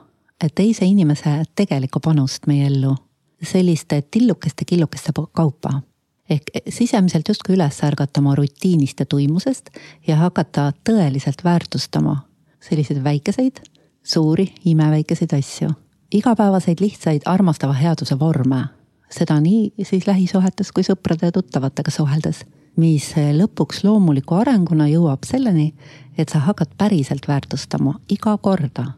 teise 0.55 0.85
inimese 0.85 1.43
tegelikku 1.55 1.99
panust 1.99 2.47
meie 2.47 2.67
ellu 2.67 2.95
selliste 3.41 4.01
tillukeste 4.11 4.65
killukeste 4.65 5.11
kaupa. 5.31 5.81
Ehk 6.29 6.49
sisemiselt 6.69 7.27
justkui 7.27 7.55
üles 7.55 7.77
ärgata 7.83 8.21
oma 8.21 8.35
rutiinist 8.35 8.99
ja 8.99 9.05
tuimusest 9.05 9.69
ja 10.07 10.15
hakata 10.23 10.71
tõeliselt 10.89 11.43
väärtustama 11.43 12.17
selliseid 12.59 13.03
väikeseid 13.03 13.61
suuri 14.05 14.53
imeväikeseid 14.65 15.33
asju, 15.33 15.69
igapäevaseid 16.13 16.81
lihtsaid 16.81 17.25
armastava 17.25 17.73
headuse 17.73 18.19
vorme, 18.19 18.65
seda 19.09 19.39
nii 19.41 19.71
siis 19.83 20.07
lähisuhetes 20.07 20.71
kui 20.71 20.85
sõprade 20.85 21.29
ja 21.29 21.35
tuttavatega 21.35 21.91
suheldes, 21.91 22.43
mis 22.77 23.11
lõpuks 23.15 23.83
loomuliku 23.83 24.37
arenguna 24.37 24.87
jõuab 24.91 25.25
selleni, 25.25 25.71
et 26.17 26.29
sa 26.29 26.43
hakkad 26.45 26.75
päriselt 26.77 27.27
väärtustama 27.27 27.97
iga 28.09 28.37
korda, 28.37 28.91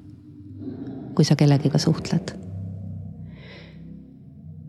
kui 1.16 1.26
sa 1.26 1.40
kellegiga 1.40 1.80
suhtled. 1.80 2.46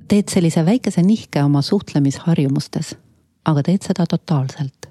Teed 0.09 0.29
sellise 0.33 0.65
väikese 0.65 1.03
nihke 1.03 1.43
oma 1.45 1.63
suhtlemisharjumustes, 1.63 2.95
aga 3.45 3.63
teed 3.63 3.87
seda 3.87 4.07
totaalselt 4.07 4.89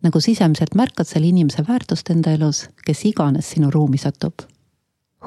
nagu 0.00 0.20
sisemiselt 0.20 0.72
märkad 0.74 1.04
selle 1.04 1.28
inimese 1.28 1.60
väärtust 1.68 2.08
enda 2.10 2.32
elus, 2.32 2.62
kes 2.86 3.04
iganes 3.04 3.50
sinu 3.52 3.68
ruumi 3.70 3.98
satub 4.00 4.46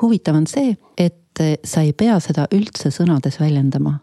huvitav 0.01 0.35
on 0.35 0.47
see, 0.47 0.75
et 0.97 1.41
sa 1.65 1.83
ei 1.83 1.93
pea 1.97 2.17
seda 2.21 2.47
üldse 2.53 2.91
sõnades 2.93 3.39
väljendama. 3.41 3.99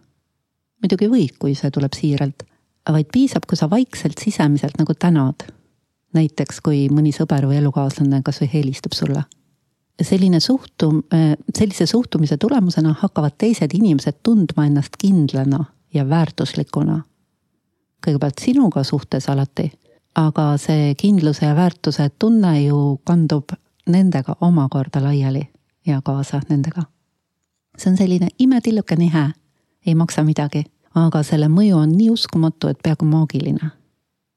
muidugi 0.82 1.10
võid, 1.12 1.36
kui 1.38 1.54
see 1.54 1.70
tuleb 1.70 1.94
siiralt, 1.94 2.42
vaid 2.88 3.10
piisab, 3.12 3.44
kui 3.46 3.56
sa 3.56 3.70
vaikselt 3.70 4.18
sisemiselt 4.18 4.78
nagu 4.78 4.94
tänad. 4.94 5.46
näiteks 6.14 6.60
kui 6.60 6.88
mõni 6.90 7.12
sõber 7.14 7.46
või 7.46 7.56
elukaaslane 7.56 8.22
kasvõi 8.22 8.50
helistab 8.52 8.92
sulle. 8.92 9.22
Selline 10.02 10.40
suhtum, 10.40 11.02
sellise 11.58 11.86
suhtumise 11.86 12.36
tulemusena 12.36 12.94
hakkavad 12.98 13.36
teised 13.38 13.74
inimesed 13.74 14.20
tundma 14.22 14.66
ennast 14.66 14.96
kindlana 14.98 15.64
ja 15.94 16.08
väärtuslikuna. 16.08 17.02
kõigepealt 18.06 18.40
sinuga 18.40 18.84
suhtes 18.84 19.28
alati, 19.28 19.72
aga 20.14 20.56
see 20.56 20.94
kindluse 20.94 21.46
ja 21.46 21.54
väärtuse 21.54 22.10
tunne 22.18 22.62
ju 22.62 23.00
kandub 23.04 23.52
nendega 23.88 24.36
omakorda 24.40 25.02
laiali 25.02 25.48
ja 25.86 26.00
kaasa 26.04 26.40
nendega. 26.48 26.82
see 27.78 27.90
on 27.90 27.96
selline 27.96 28.28
imetilluke 28.38 28.96
nihe, 28.96 29.30
ei 29.86 29.94
maksa 29.94 30.22
midagi, 30.24 30.64
aga 30.94 31.22
selle 31.22 31.48
mõju 31.48 31.76
on 31.76 31.92
nii 31.96 32.10
uskumatu, 32.10 32.68
et 32.68 32.78
peaaegu 32.82 33.04
maagiline. 33.04 33.70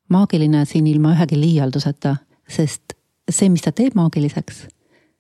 maagiline 0.09 0.65
siin 0.65 0.87
ilma 0.87 1.13
ühegi 1.13 1.39
liialduseta, 1.39 2.15
sest 2.49 2.93
see, 3.31 3.49
mis 3.49 3.61
ta 3.61 3.71
teeb 3.71 3.95
maagiliseks, 3.95 4.67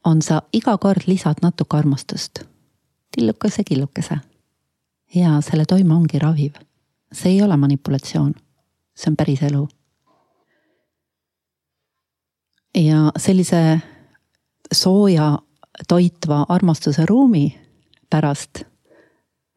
on 0.03 0.21
sa 0.21 0.41
iga 0.53 0.77
kord 0.77 1.07
lisad 1.07 1.41
natuke 1.41 1.77
armastust. 1.77 2.39
tillukese, 3.15 3.63
killukese. 3.63 4.17
ja 5.15 5.41
selle 5.41 5.65
toime 5.65 5.93
ongi 5.93 6.19
raviv. 6.19 6.53
see 7.13 7.31
ei 7.31 7.41
ole 7.41 7.57
manipulatsioon, 7.57 8.33
see 8.95 9.11
on 9.11 9.15
päris 9.15 9.41
elu 9.43 9.67
ja 12.75 13.11
sellise 13.17 13.79
sooja 14.73 15.39
toitva 15.87 16.45
armastuse 16.49 17.05
ruumi 17.05 17.59
pärast, 18.09 18.63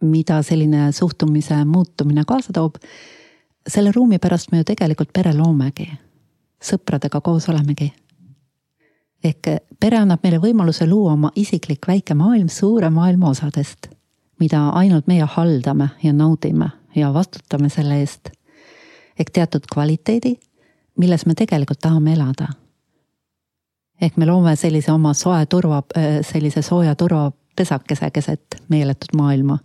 mida 0.00 0.42
selline 0.42 0.92
suhtumise 0.92 1.64
muutumine 1.64 2.24
kaasa 2.26 2.52
toob, 2.52 2.74
selle 3.68 3.92
ruumi 3.92 4.18
pärast 4.18 4.52
me 4.52 4.58
ju 4.58 4.64
tegelikult 4.64 5.12
pere 5.12 5.34
loomegi. 5.34 5.90
sõpradega 6.64 7.20
koos 7.20 7.48
olemegi. 7.48 7.92
Ehk 9.26 9.48
pere 9.80 9.98
annab 9.98 10.22
meile 10.22 10.38
võimaluse 10.42 10.86
luua 10.86 11.12
oma 11.16 11.30
isiklik 11.36 11.88
väike 11.88 12.14
maailm 12.14 12.48
suure 12.48 12.90
maailma 12.90 13.30
osadest, 13.34 13.88
mida 14.40 14.68
ainult 14.78 15.06
meie 15.06 15.26
haldame 15.36 15.88
ja 16.02 16.12
naudime 16.12 16.70
ja 16.94 17.12
vastutame 17.14 17.68
selle 17.68 18.00
eest. 18.00 18.30
ehk 19.18 19.30
teatud 19.32 19.66
kvaliteedi, 19.72 20.36
milles 20.98 21.26
me 21.26 21.34
tegelikult 21.34 21.80
tahame 21.80 22.12
elada 22.12 22.52
ehk 24.00 24.16
me 24.16 24.26
loome 24.28 24.54
sellise 24.56 24.92
oma 24.92 25.14
soe 25.16 25.44
turva, 25.50 25.82
äh, 25.96 26.20
sellise 26.26 26.62
sooja 26.62 26.94
turvapesakese 26.94 28.10
keset 28.12 28.58
meeletut 28.68 29.14
maailma, 29.16 29.58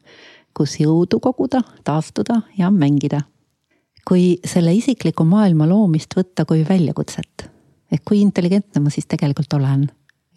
kus 0.58 0.78
jõudu 0.80 1.20
koguda, 1.24 1.64
taastuda 1.84 2.42
ja 2.58 2.72
mängida. 2.72 3.22
kui 4.08 4.40
selle 4.46 4.74
isikliku 4.74 5.24
maailma 5.30 5.68
loomist 5.70 6.16
võtta 6.18 6.42
kui 6.50 6.64
väljakutset, 6.70 7.44
ehk 7.92 8.04
kui 8.08 8.22
intelligentne 8.22 8.82
ma 8.82 8.90
siis 8.90 9.08
tegelikult 9.10 9.54
olen, 9.54 9.88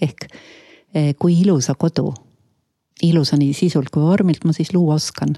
ehk 0.02 0.26
äh, 0.26 1.12
kui 1.18 1.40
ilusa 1.40 1.74
kodu, 1.74 2.12
ilusa 3.02 3.36
nii 3.36 3.54
sisult 3.54 3.90
kui 3.94 4.02
vormilt 4.02 4.44
ma 4.44 4.52
siis 4.52 4.72
luua 4.74 4.94
oskan. 4.94 5.36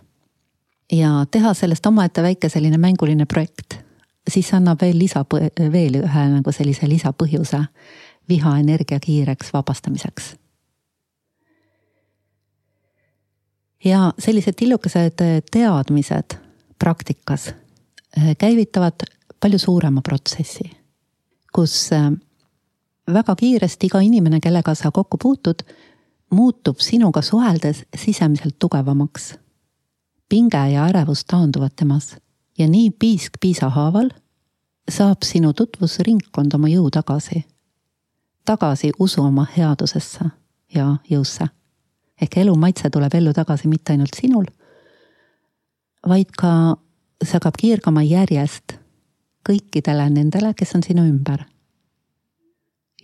ja 0.92 1.26
teha 1.30 1.54
sellest 1.54 1.86
omaette 1.86 2.22
väike 2.22 2.48
selline 2.48 2.78
mänguline 2.78 3.26
projekt, 3.26 3.78
siis 4.30 4.52
annab 4.54 4.80
veel 4.82 4.98
lisa, 4.98 5.24
veel 5.72 6.00
ühe 6.02 6.26
nagu 6.30 6.52
sellise 6.52 6.88
lisapõhjuse 6.88 7.64
vihaenergia 8.28 9.00
kiireks 9.00 9.52
vabastamiseks. 9.52 10.34
ja 13.84 14.12
sellised 14.18 14.54
tillukesed 14.56 15.22
teadmised 15.50 16.38
praktikas 16.78 17.48
eh, 17.48 18.36
käivitavad 18.38 19.06
palju 19.40 19.58
suurema 19.58 20.02
protsessi, 20.02 20.70
kus 21.56 21.74
eh, 21.96 22.10
väga 23.12 23.36
kiiresti 23.40 23.88
iga 23.88 24.02
inimene, 24.04 24.40
kellega 24.44 24.74
sa 24.74 24.90
kokku 24.92 25.16
puutud, 25.22 25.64
muutub 26.30 26.82
sinuga 26.84 27.22
suheldes 27.22 27.84
sisemiselt 27.96 28.58
tugevamaks. 28.58 29.34
pinge 30.28 30.58
ja 30.72 30.86
ärevus 30.90 31.24
taanduvad 31.24 31.72
temas 31.76 32.16
ja 32.58 32.68
nii 32.68 32.90
piisk 32.90 33.32
piisa 33.40 33.68
haaval 33.70 34.10
saab 34.90 35.22
sinu 35.22 35.52
tutvusringkond 35.52 36.54
oma 36.54 36.68
jõu 36.68 36.90
tagasi 36.90 37.44
tagasi 38.46 38.92
usu 38.98 39.22
oma 39.22 39.46
headusesse 39.56 40.24
ja 40.74 40.96
jõusse. 41.10 41.48
ehk 42.20 42.36
elu 42.42 42.54
maitse 42.56 42.90
tuleb 42.90 43.14
ellu 43.14 43.32
tagasi 43.32 43.68
mitte 43.68 43.92
ainult 43.92 44.14
sinul, 44.16 44.46
vaid 46.08 46.30
ka 46.38 46.76
see 47.22 47.36
hakkab 47.36 47.58
kiirgama 47.60 48.02
järjest 48.02 48.78
kõikidele 49.48 50.08
nendele, 50.10 50.54
kes 50.54 50.74
on 50.74 50.82
sinu 50.82 51.06
ümber. 51.06 51.44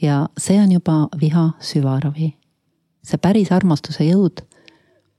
ja 0.03 0.29
see 0.39 0.59
on 0.61 0.73
juba 0.73 1.09
viha 1.21 1.51
süvaravi. 1.61 2.35
see 3.03 3.19
päris 3.19 3.53
armastuse 3.53 4.05
jõud, 4.05 4.45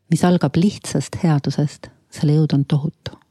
mis 0.10 0.24
algab 0.24 0.56
lihtsast 0.56 1.16
headusest, 1.24 1.90
selle 2.12 2.34
jõud 2.34 2.54
on 2.54 2.66
tohutu 2.66 3.24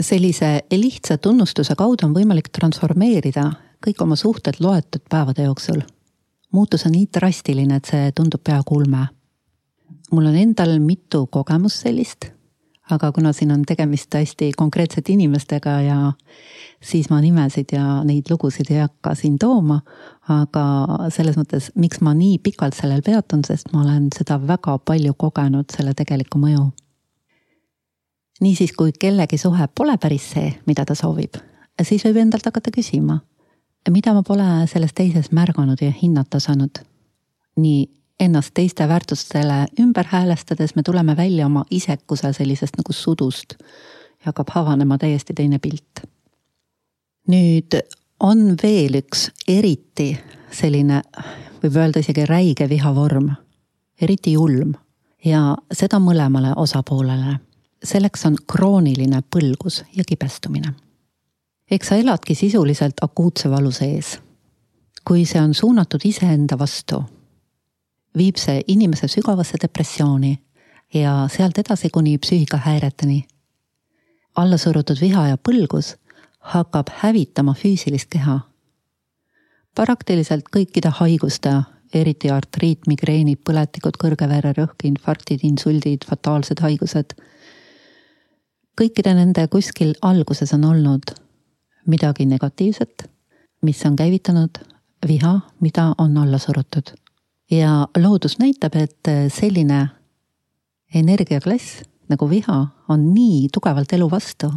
sellise 0.00 0.60
lihtsa 0.72 1.18
tunnustuse 1.18 1.74
kaudu 1.74 2.06
on 2.06 2.14
võimalik 2.14 2.50
transformeerida 2.52 3.50
kõik 3.84 4.02
oma 4.02 4.16
suhted 4.16 4.60
loetud 4.60 5.04
päevade 5.10 5.46
jooksul. 5.46 5.80
muutus 6.52 6.86
on 6.86 6.92
nii 6.92 7.08
drastiline, 7.12 7.76
et 7.76 7.84
see 7.84 8.12
tundub 8.12 8.42
peaaegu 8.44 8.76
ulme. 8.76 9.06
mul 10.12 10.26
on 10.26 10.36
endal 10.36 10.78
mitu 10.78 11.26
kogemust 11.26 11.82
sellist, 11.82 12.30
aga 12.90 13.12
kuna 13.12 13.32
siin 13.32 13.50
on 13.52 13.64
tegemist 13.66 14.14
hästi 14.14 14.52
konkreetsete 14.56 15.12
inimestega 15.12 15.80
ja 15.80 16.12
siis 16.82 17.10
ma 17.10 17.20
nimesid 17.20 17.72
ja 17.72 18.00
neid 18.04 18.30
lugusid 18.30 18.70
ei 18.70 18.78
hakka 18.84 19.14
siin 19.14 19.38
tooma. 19.38 19.80
aga 20.28 20.64
selles 21.14 21.36
mõttes, 21.38 21.70
miks 21.74 22.00
ma 22.00 22.14
nii 22.14 22.38
pikalt 22.42 22.74
sellel 22.74 23.02
peatun, 23.02 23.44
sest 23.46 23.70
ma 23.72 23.82
olen 23.82 24.08
seda 24.14 24.40
väga 24.46 24.78
palju 24.78 25.14
kogenud, 25.14 25.70
selle 25.70 25.94
tegelikku 25.94 26.38
mõju 26.38 26.70
niisiis, 28.40 28.72
kui 28.72 28.92
kellegi 28.92 29.38
suhe 29.38 29.68
pole 29.74 29.96
päris 29.98 30.30
see, 30.34 30.50
mida 30.66 30.84
ta 30.84 30.94
soovib, 30.94 31.38
siis 31.82 32.04
võib 32.04 32.20
endalt 32.20 32.46
hakata 32.46 32.72
küsima, 32.74 33.20
mida 33.90 34.14
ma 34.16 34.22
pole 34.26 34.66
selles 34.70 34.94
teises 34.96 35.32
märganud 35.32 35.80
ja 35.82 35.92
hinnata 36.02 36.36
osanud. 36.42 36.82
nii 37.56 37.86
ennast 38.20 38.50
teiste 38.54 38.88
väärtustele 38.88 39.66
ümber 39.80 40.06
häälestades 40.08 40.74
me 40.74 40.82
tuleme 40.82 41.16
välja 41.16 41.46
oma 41.46 41.64
isekuse 41.70 42.32
sellisest 42.32 42.76
nagu 42.76 42.92
sudust 42.92 43.54
ja 43.58 44.32
hakkab 44.32 44.48
avanema 44.54 44.98
täiesti 44.98 45.34
teine 45.34 45.58
pilt. 45.58 46.00
nüüd 47.28 47.80
on 48.20 48.56
veel 48.62 48.94
üks 49.02 49.30
eriti 49.48 50.18
selline, 50.50 51.02
võib 51.62 51.76
öelda 51.76 52.00
isegi 52.00 52.26
räige 52.26 52.68
vihavorm, 52.68 53.30
eriti 54.00 54.32
julm 54.32 54.74
ja 55.24 55.56
seda 55.72 55.98
mõlemale 55.98 56.54
osapoolele. 56.56 57.38
selleks 57.84 58.26
on 58.26 58.36
krooniline 58.46 59.22
põlgus 59.36 59.84
ja 59.96 60.04
kibestumine 60.04 60.74
eks 61.70 61.88
sa 61.88 61.98
eladki 61.98 62.34
sisuliselt 62.34 63.02
akuutse 63.02 63.50
valu 63.50 63.70
sees. 63.70 64.18
kui 65.06 65.24
see 65.24 65.40
on 65.40 65.54
suunatud 65.54 66.02
iseenda 66.04 66.58
vastu, 66.58 67.02
viib 68.16 68.36
see 68.40 68.62
inimese 68.66 69.08
sügavasse 69.08 69.58
depressiooni 69.62 70.38
ja 70.94 71.28
sealt 71.32 71.58
edasi 71.58 71.90
kuni 71.90 72.18
psüühikahäireteni. 72.18 73.24
allasurutud 74.36 75.00
viha 75.00 75.28
ja 75.28 75.36
põlgus 75.36 75.96
hakkab 76.40 76.88
hävitama 77.02 77.54
füüsilist 77.54 78.08
keha. 78.10 78.40
praktiliselt 79.74 80.44
kõikide 80.56 80.88
haiguste, 80.88 81.62
eriti 81.94 82.30
artriit, 82.30 82.86
migreenid, 82.86 83.38
põletikud, 83.44 83.96
kõrge 84.02 84.28
vererõhk, 84.28 84.84
infarktid, 84.84 85.40
insuldid, 85.42 86.04
fataalsed 86.08 86.60
haigused. 86.60 87.14
kõikide 88.80 89.14
nende 89.14 89.48
kuskil 89.48 89.94
alguses 90.02 90.52
on 90.52 90.64
olnud 90.64 91.14
midagi 91.86 92.26
negatiivset, 92.26 93.10
mis 93.62 93.86
on 93.86 93.96
käivitanud 93.96 94.58
viha, 95.08 95.40
mida 95.60 95.94
on 95.98 96.16
alla 96.18 96.38
surutud. 96.38 97.05
Ja 97.50 97.86
loodus 97.98 98.38
näitab, 98.38 98.74
et 98.74 99.10
selline 99.32 99.88
energiaklass 100.94 101.82
nagu 102.08 102.28
viha 102.30 102.58
on 102.88 103.08
nii 103.14 103.48
tugevalt 103.52 103.92
elu 103.92 104.10
vastu, 104.10 104.50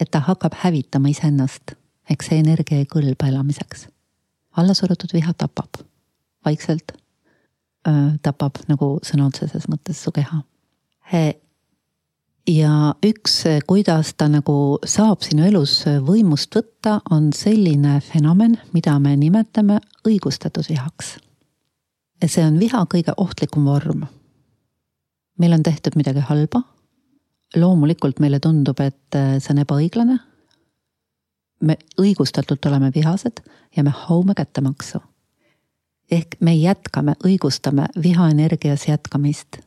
et 0.00 0.10
ta 0.10 0.20
hakkab 0.20 0.56
hävitama 0.64 1.08
iseennast. 1.08 1.74
eks 2.10 2.26
see 2.26 2.38
energia 2.40 2.78
ei 2.78 2.86
kõlba 2.88 3.28
elamiseks. 3.28 3.88
allasurutud 4.56 5.12
viha 5.12 5.32
tapab 5.34 5.80
vaikselt, 6.44 6.92
tapab 8.22 8.62
nagu 8.68 8.98
sõna 9.04 9.26
otseses 9.26 9.68
mõttes 9.68 10.02
su 10.02 10.12
keha 10.12 10.42
ja 12.48 12.94
üks, 13.04 13.42
kuidas 13.66 14.14
ta 14.16 14.28
nagu 14.32 14.78
saab 14.86 15.22
sinu 15.26 15.46
elus 15.48 15.82
võimust 16.04 16.54
võtta, 16.56 16.98
on 17.10 17.32
selline 17.36 18.00
fenomen, 18.04 18.58
mida 18.72 18.98
me 19.02 19.16
nimetame 19.16 19.80
õigustatud 20.08 20.68
vihaks. 20.70 21.16
See 22.26 22.44
on 22.44 22.58
viha 22.58 22.84
kõige 22.94 23.14
ohtlikum 23.16 23.64
vorm. 23.64 24.06
meil 25.38 25.52
on 25.52 25.62
tehtud 25.62 25.96
midagi 25.96 26.20
halba. 26.20 26.62
loomulikult 27.56 28.18
meile 28.20 28.40
tundub, 28.40 28.80
et 28.80 29.14
see 29.40 29.52
on 29.54 29.58
ebaõiglane 29.58 30.18
me 31.60 31.76
õigustatult 32.00 32.66
oleme 32.66 32.90
vihased 32.94 33.42
ja 33.76 33.82
me 33.82 33.92
haume 33.94 34.34
kättemaksu. 34.34 34.98
ehk 36.10 36.36
me 36.40 36.54
jätkame, 36.54 37.14
õigustame 37.24 37.86
vihaenergias 38.02 38.88
jätkamist. 38.88 39.58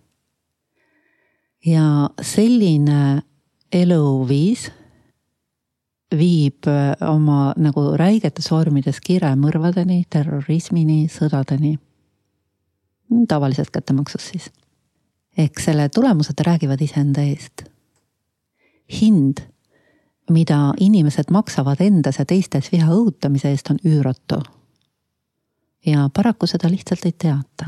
ja 1.66 2.10
selline 2.22 3.22
eluviis 3.72 4.72
viib 6.18 6.68
äh, 6.68 7.10
oma 7.10 7.54
nagu 7.58 7.96
räigetes 7.98 8.52
vormides 8.52 9.00
kiremõrvadeni, 9.00 10.06
terrorismini, 10.10 11.08
sõdadeni. 11.08 11.80
Tavalisest 13.28 13.71
kättemaksust 13.71 14.32
siis. 14.32 14.52
ehk 15.38 15.60
selle 15.60 15.89
tulemused 15.89 16.39
räägivad 16.45 16.82
iseenda 16.82 17.21
eest. 17.21 17.63
hind, 19.02 19.38
mida 20.30 20.74
inimesed 20.80 21.32
maksavad 21.32 21.82
endas 21.82 22.19
ja 22.19 22.26
teistes 22.26 22.71
viha 22.71 22.91
õhutamise 22.91 23.50
eest, 23.50 23.69
on 23.69 23.78
üüratu. 23.86 24.41
ja 25.86 26.10
paraku 26.13 26.47
seda 26.47 26.69
lihtsalt 26.69 27.06
ei 27.06 27.12
teata. 27.12 27.65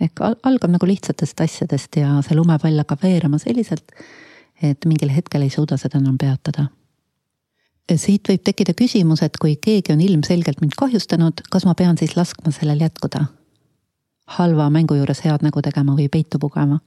ehk 0.00 0.20
algab 0.42 0.70
nagu 0.70 0.86
lihtsatest 0.86 1.40
asjadest 1.40 1.96
ja 1.96 2.22
see 2.22 2.36
lumepall 2.36 2.78
hakkab 2.78 3.02
veerema 3.02 3.38
selliselt 3.38 3.92
et 4.62 4.88
mingil 4.88 5.12
hetkel 5.12 5.44
ei 5.44 5.52
suuda 5.52 5.76
seda 5.80 6.00
enam 6.00 6.16
peatada. 6.18 6.68
siit 7.96 8.28
võib 8.28 8.42
tekkida 8.42 8.74
küsimus, 8.74 9.22
et 9.22 9.36
kui 9.38 9.56
keegi 9.62 9.92
on 9.92 10.00
ilmselgelt 10.00 10.60
mind 10.60 10.74
kahjustanud, 10.78 11.44
kas 11.50 11.66
ma 11.68 11.74
pean 11.74 11.98
siis 11.98 12.16
laskma 12.16 12.52
sellel 12.52 12.80
jätkuda? 12.82 13.26
Halva 14.26 14.70
mängu 14.70 14.94
juures 14.94 15.24
head 15.24 15.42
nägu 15.42 15.62
tegema 15.62 15.96
või 15.96 16.08
peitu 16.08 16.38
pugema? 16.38 16.78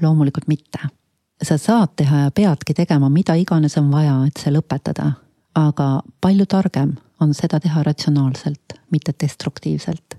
loomulikult 0.00 0.46
mitte. 0.46 0.78
sa 1.42 1.58
saad 1.58 1.88
teha 1.96 2.18
ja 2.18 2.30
peadki 2.30 2.74
tegema 2.74 3.08
mida 3.08 3.34
iganes 3.34 3.78
on 3.78 3.90
vaja, 3.90 4.24
et 4.26 4.36
see 4.36 4.52
lõpetada. 4.52 5.12
aga 5.54 6.02
palju 6.20 6.46
targem 6.46 6.96
on 7.20 7.34
seda 7.34 7.60
teha 7.60 7.82
ratsionaalselt, 7.82 8.78
mitte 8.90 9.14
destruktiivselt. 9.20 10.14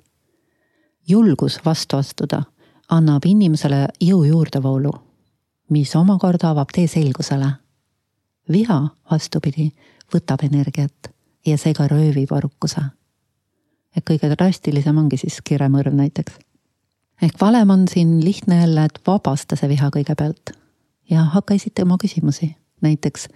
julgus 1.08 1.60
vastu 1.66 1.98
astuda 1.98 2.44
annab 2.90 3.26
inimesele 3.26 3.88
jõu 4.02 4.24
juurdevoolu 4.24 5.06
mis 5.70 5.96
omakorda 5.96 6.50
avab 6.50 6.70
tee 6.74 6.88
selgusele. 6.88 7.52
viha, 8.52 8.90
vastupidi, 9.12 9.72
võtab 10.14 10.44
energiat 10.46 11.10
ja 11.46 11.58
see 11.58 11.74
ka 11.74 11.88
röövib 11.88 12.32
arukuse. 12.32 12.82
Et 13.96 14.04
kõige 14.10 14.30
drastilisem 14.32 14.98
ongi 14.98 15.18
siis 15.18 15.40
kiremõrv 15.44 15.94
näiteks. 15.94 16.34
ehk 17.22 17.42
valem 17.42 17.70
on 17.70 17.88
siin 17.88 18.24
lihtne 18.26 18.60
jälle, 18.60 18.86
et 18.86 19.00
vabasta 19.08 19.56
see 19.56 19.70
viha 19.70 19.90
kõigepealt 19.90 20.52
ja 21.10 21.24
hakka 21.24 21.54
esitama 21.54 21.98
küsimusi, 22.02 22.56
näiteks 22.82 23.28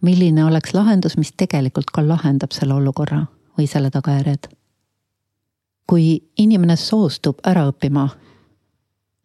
milline 0.00 0.44
oleks 0.44 0.74
lahendus, 0.74 1.16
mis 1.16 1.32
tegelikult 1.36 1.90
ka 1.90 2.08
lahendab 2.08 2.52
selle 2.52 2.74
olukorra 2.74 3.26
või 3.58 3.66
selle 3.66 3.90
tagajärjed. 3.90 4.48
kui 5.86 6.22
inimene 6.38 6.76
soostub 6.76 7.38
ära 7.46 7.68
õppima 7.68 8.08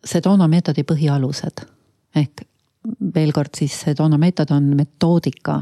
Sedona 0.06 0.48
meetodi 0.48 0.84
põhialused 0.84 1.66
ehk 2.16 2.46
veel 3.16 3.34
kord 3.36 3.58
siis 3.58 3.76
see 3.84 3.96
toona 3.96 4.18
meetod 4.18 4.52
on 4.56 4.72
metoodika, 4.78 5.62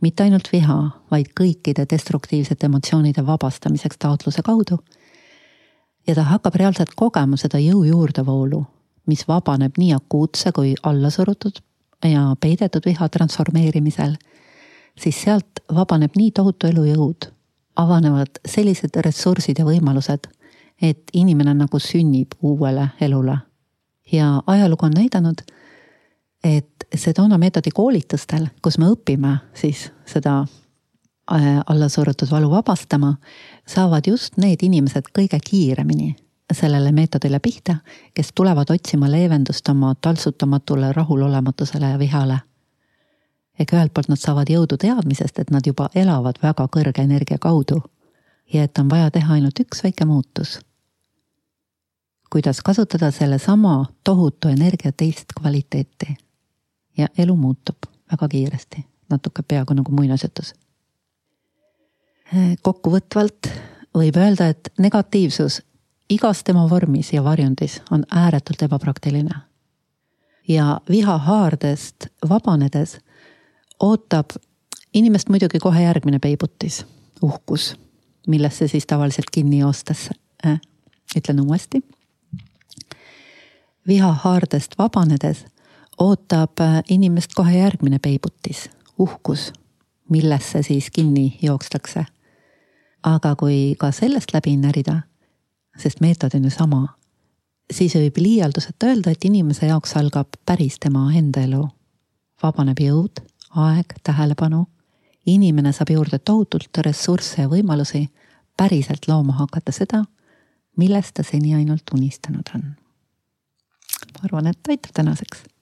mitte 0.00 0.22
ainult 0.22 0.48
viha, 0.52 0.76
vaid 1.10 1.32
kõikide 1.40 1.86
destruktiivsete 1.90 2.66
emotsioonide 2.66 3.26
vabastamiseks 3.26 3.98
taotluse 3.98 4.42
kaudu. 4.42 4.78
ja 6.06 6.14
ta 6.14 6.22
hakkab 6.22 6.54
reaalselt 6.54 6.94
kogema 6.96 7.36
seda 7.36 7.58
jõu 7.58 7.84
juurdevoolu, 7.84 8.64
mis 9.06 9.28
vabaneb 9.28 9.78
nii 9.78 9.92
akuutse 9.94 10.52
kui 10.52 10.74
allasurutud 10.82 11.58
ja 12.04 12.36
peidetud 12.40 12.82
viha 12.86 13.08
transformeerimisel, 13.08 14.14
siis 15.00 15.22
sealt 15.22 15.60
vabaneb 15.74 16.14
nii 16.16 16.30
tohutu 16.30 16.66
elujõud, 16.66 17.30
avanevad 17.76 18.40
sellised 18.46 18.96
ressursid 18.96 19.58
ja 19.58 19.64
võimalused, 19.64 20.28
et 20.82 21.10
inimene 21.12 21.54
nagu 21.54 21.78
sünnib 21.78 22.34
uuele 22.42 22.88
elule. 23.00 23.38
ja 24.12 24.42
ajalugu 24.46 24.86
on 24.86 24.92
näidanud 24.94 25.42
et 26.44 26.75
Sedona 26.96 27.38
meetodi 27.38 27.70
koolitustel, 27.74 28.46
kus 28.62 28.78
me 28.78 28.88
õpime 28.92 29.36
siis 29.54 29.90
seda 30.06 30.38
äh, 31.32 31.60
allasurutud 31.66 32.30
valu 32.30 32.50
vabastama, 32.50 33.16
saavad 33.68 34.06
just 34.06 34.36
need 34.36 34.62
inimesed 34.62 35.10
kõige 35.18 35.40
kiiremini 35.44 36.14
sellele 36.52 36.92
meetodile 36.92 37.40
pihta, 37.42 37.76
kes 38.14 38.30
tulevad 38.34 38.70
otsima 38.70 39.10
leevendust 39.10 39.68
oma 39.68 39.94
taltsutamatule 39.94 40.92
rahulolematusele 40.92 41.90
ja 41.90 41.98
vihale. 41.98 42.38
ehk 43.58 43.72
ühelt 43.72 43.92
poolt 43.94 44.08
nad 44.08 44.20
saavad 44.20 44.50
jõudu 44.52 44.76
teadmisest, 44.76 45.38
et 45.38 45.50
nad 45.50 45.66
juba 45.66 45.88
elavad 45.94 46.36
väga 46.42 46.68
kõrge 46.76 47.02
energia 47.02 47.38
kaudu 47.38 47.82
ja 48.52 48.62
et 48.62 48.78
on 48.78 48.90
vaja 48.90 49.10
teha 49.10 49.34
ainult 49.34 49.60
üks 49.60 49.82
väike 49.84 50.04
muutus. 50.04 50.60
kuidas 52.30 52.60
kasutada 52.60 53.10
sellesama 53.10 53.86
tohutu 54.04 54.48
energia 54.48 54.92
teist 54.92 55.32
kvaliteeti 55.40 56.25
ja 56.98 57.08
elu 57.18 57.36
muutub 57.36 57.76
väga 58.12 58.28
kiiresti, 58.28 58.86
natuke 59.10 59.42
peaaegu 59.42 59.74
nagu 59.74 59.92
muinasjutus. 59.92 60.54
kokkuvõtvalt 62.62 63.48
võib 63.94 64.16
öelda, 64.16 64.48
et 64.48 64.72
negatiivsus 64.78 65.62
igas 66.10 66.44
tema 66.44 66.70
vormis 66.70 67.12
ja 67.12 67.24
varjundis 67.24 67.82
on 67.90 68.04
ääretult 68.10 68.62
ebapraktiline. 68.62 69.34
ja 70.48 70.80
vihahaardest 70.88 72.06
vabanedes 72.28 72.98
ootab 73.80 74.30
inimest 74.94 75.28
muidugi 75.28 75.58
kohe 75.58 75.82
järgmine 75.82 76.18
peibutis, 76.18 76.86
uhkus, 77.22 77.74
millesse 78.26 78.68
siis 78.68 78.86
tavaliselt 78.86 79.30
kinni 79.32 79.58
joostes 79.58 80.10
äh,. 80.46 80.60
ütlen 81.16 81.40
uuesti. 81.40 81.82
vihahaardest 83.86 84.78
vabanedes 84.78 85.44
ootab 85.98 86.60
äh, 86.60 86.82
inimest 86.88 87.34
kohe 87.34 87.58
järgmine 87.58 87.98
peibutis, 87.98 88.70
uhkus, 88.98 89.52
millesse 90.08 90.62
siis 90.62 90.90
kinni 90.90 91.38
jookstakse. 91.42 92.06
aga 93.02 93.36
kui 93.36 93.76
ka 93.78 93.92
sellest 93.92 94.32
läbi 94.34 94.56
närida, 94.56 95.02
sest 95.78 96.00
meetod 96.00 96.34
on 96.34 96.44
ju 96.44 96.50
sama, 96.50 96.80
siis 97.72 97.94
võib 97.94 98.18
liialduseta 98.18 98.86
öelda, 98.86 99.10
et 99.10 99.24
inimese 99.24 99.66
jaoks 99.66 99.94
algab 99.96 100.28
päris 100.46 100.78
tema 100.80 101.12
enda 101.14 101.40
elu. 101.40 101.68
vabaneb 102.42 102.80
jõud, 102.80 103.22
aeg, 103.50 103.94
tähelepanu. 104.02 104.66
inimene 105.26 105.72
saab 105.72 105.90
juurde 105.90 106.18
tohutult 106.18 106.78
ressursse 106.78 107.42
ja 107.42 107.48
võimalusi 107.48 108.08
päriselt 108.56 109.08
looma 109.08 109.32
hakata 109.32 109.72
seda, 109.72 110.04
millest 110.76 111.14
ta 111.14 111.22
seni 111.22 111.54
ainult 111.54 111.94
unistanud 111.94 112.54
on. 112.54 112.62
ma 114.14 114.24
arvan, 114.24 114.46
et 114.46 114.68
aitab 114.68 114.92
tänaseks 114.92 115.55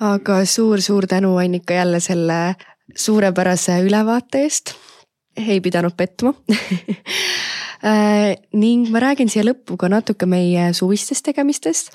aga 0.00 0.42
suur-suur 0.46 1.06
tänu, 1.06 1.36
Annika, 1.36 1.74
jälle 1.74 2.00
selle 2.00 2.54
suurepärase 2.96 3.80
ülevaate 3.82 4.42
eest. 4.46 4.74
ei 5.38 5.60
pidanud 5.60 5.94
petma 5.96 6.32
äh, 7.86 8.34
ning 8.52 8.88
ma 8.90 8.98
räägin 8.98 9.30
siia 9.30 9.44
lõppu 9.46 9.76
ka 9.78 9.88
natuke 9.88 10.26
meie 10.26 10.72
suvistest 10.74 11.24
tegemistest. 11.28 11.92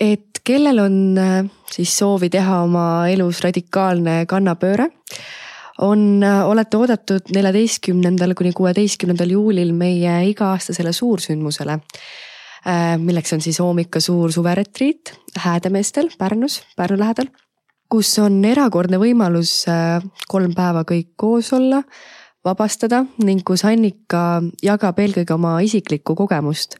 et 0.00 0.40
kellel 0.44 0.78
on 0.78 1.18
äh, 1.18 1.44
siis 1.70 1.96
soovi 1.98 2.28
teha 2.30 2.62
oma 2.62 3.08
elus 3.08 3.40
radikaalne 3.44 4.26
kannapööre, 4.26 4.88
on, 5.80 6.22
äh, 6.24 6.42
olete 6.48 6.76
oodatud 6.76 7.32
neljateistkümnendal 7.34 8.34
kuni 8.34 8.52
kuueteistkümnendal 8.52 9.32
juulil 9.36 9.72
meie 9.72 10.18
iga-aastasele 10.32 10.92
suursündmusele 10.92 11.80
milleks 13.02 13.32
on 13.32 13.40
siis 13.42 13.60
Oomika 13.60 14.00
suur 14.00 14.32
suveretriit 14.32 15.12
Häädemeestel 15.38 16.10
Pärnus, 16.18 16.62
Pärnu 16.76 16.98
lähedal, 16.98 17.30
kus 17.92 18.10
on 18.22 18.42
erakordne 18.44 19.00
võimalus 19.00 19.62
äh, 19.70 20.02
kolm 20.28 20.54
päeva 20.56 20.84
kõik 20.88 21.12
koos 21.16 21.52
olla, 21.56 21.82
vabastada 22.44 23.02
ning 23.24 23.42
kus 23.46 23.64
Annika 23.68 24.42
jagab 24.62 25.00
eelkõige 25.02 25.34
oma 25.34 25.56
isiklikku 25.64 26.16
kogemust, 26.18 26.78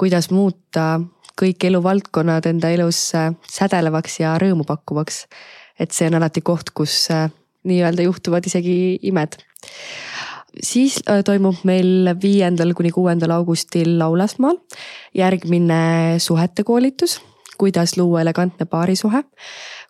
kuidas 0.00 0.30
muuta 0.30 1.00
kõik 1.40 1.66
eluvaldkonnad 1.66 2.46
enda 2.52 2.70
elus 2.76 3.06
äh, 3.18 3.32
sädelevaks 3.50 4.20
ja 4.20 4.36
rõõmu 4.40 4.66
pakkuvaks. 4.68 5.26
et 5.80 5.90
see 5.90 6.06
on 6.06 6.14
alati 6.20 6.40
koht, 6.40 6.70
kus 6.70 7.08
nii-öelda 7.64 8.04
juhtuvad 8.06 8.46
isegi 8.46 9.00
imed 9.02 9.40
siis 10.62 10.98
äh, 11.08 11.22
toimub 11.24 11.62
meil 11.66 12.10
viiendal 12.22 12.74
kuni 12.76 12.92
kuuendal 12.94 13.34
augustil 13.34 13.98
Laulasmaal 13.98 14.58
järgmine 15.14 16.18
suhete 16.18 16.64
koolitus, 16.64 17.20
kuidas 17.58 17.96
luua 17.96 18.22
elegantne 18.22 18.66
paarisuhe, 18.66 19.22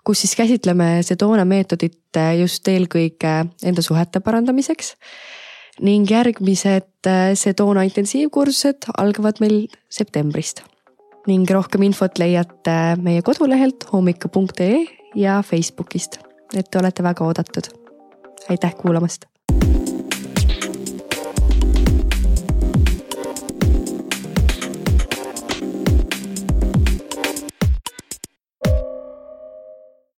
kus 0.04 0.24
siis 0.24 0.36
käsitleme 0.36 1.02
Sedona 1.02 1.44
meetodit 1.44 2.16
äh, 2.16 2.34
just 2.40 2.68
eelkõige 2.68 3.34
enda 3.64 3.82
suhete 3.82 4.20
parandamiseks. 4.20 4.94
ning 5.80 6.10
järgmised 6.10 7.06
äh, 7.06 7.34
Sedona 7.34 7.82
intensiivkursused 7.82 8.90
algavad 8.96 9.40
meil 9.40 9.66
septembrist. 9.88 10.62
ning 11.26 11.50
rohkem 11.50 11.82
infot 11.82 12.18
leiate 12.18 12.96
meie 13.02 13.22
kodulehelt 13.22 13.86
hommika.ee 13.92 14.84
ja 15.14 15.42
Facebookist, 15.42 16.18
et 16.56 16.70
te 16.70 16.78
olete 16.78 17.02
väga 17.02 17.24
oodatud 17.24 17.72
aitäh 18.48 18.74
kuulamast 18.76 19.24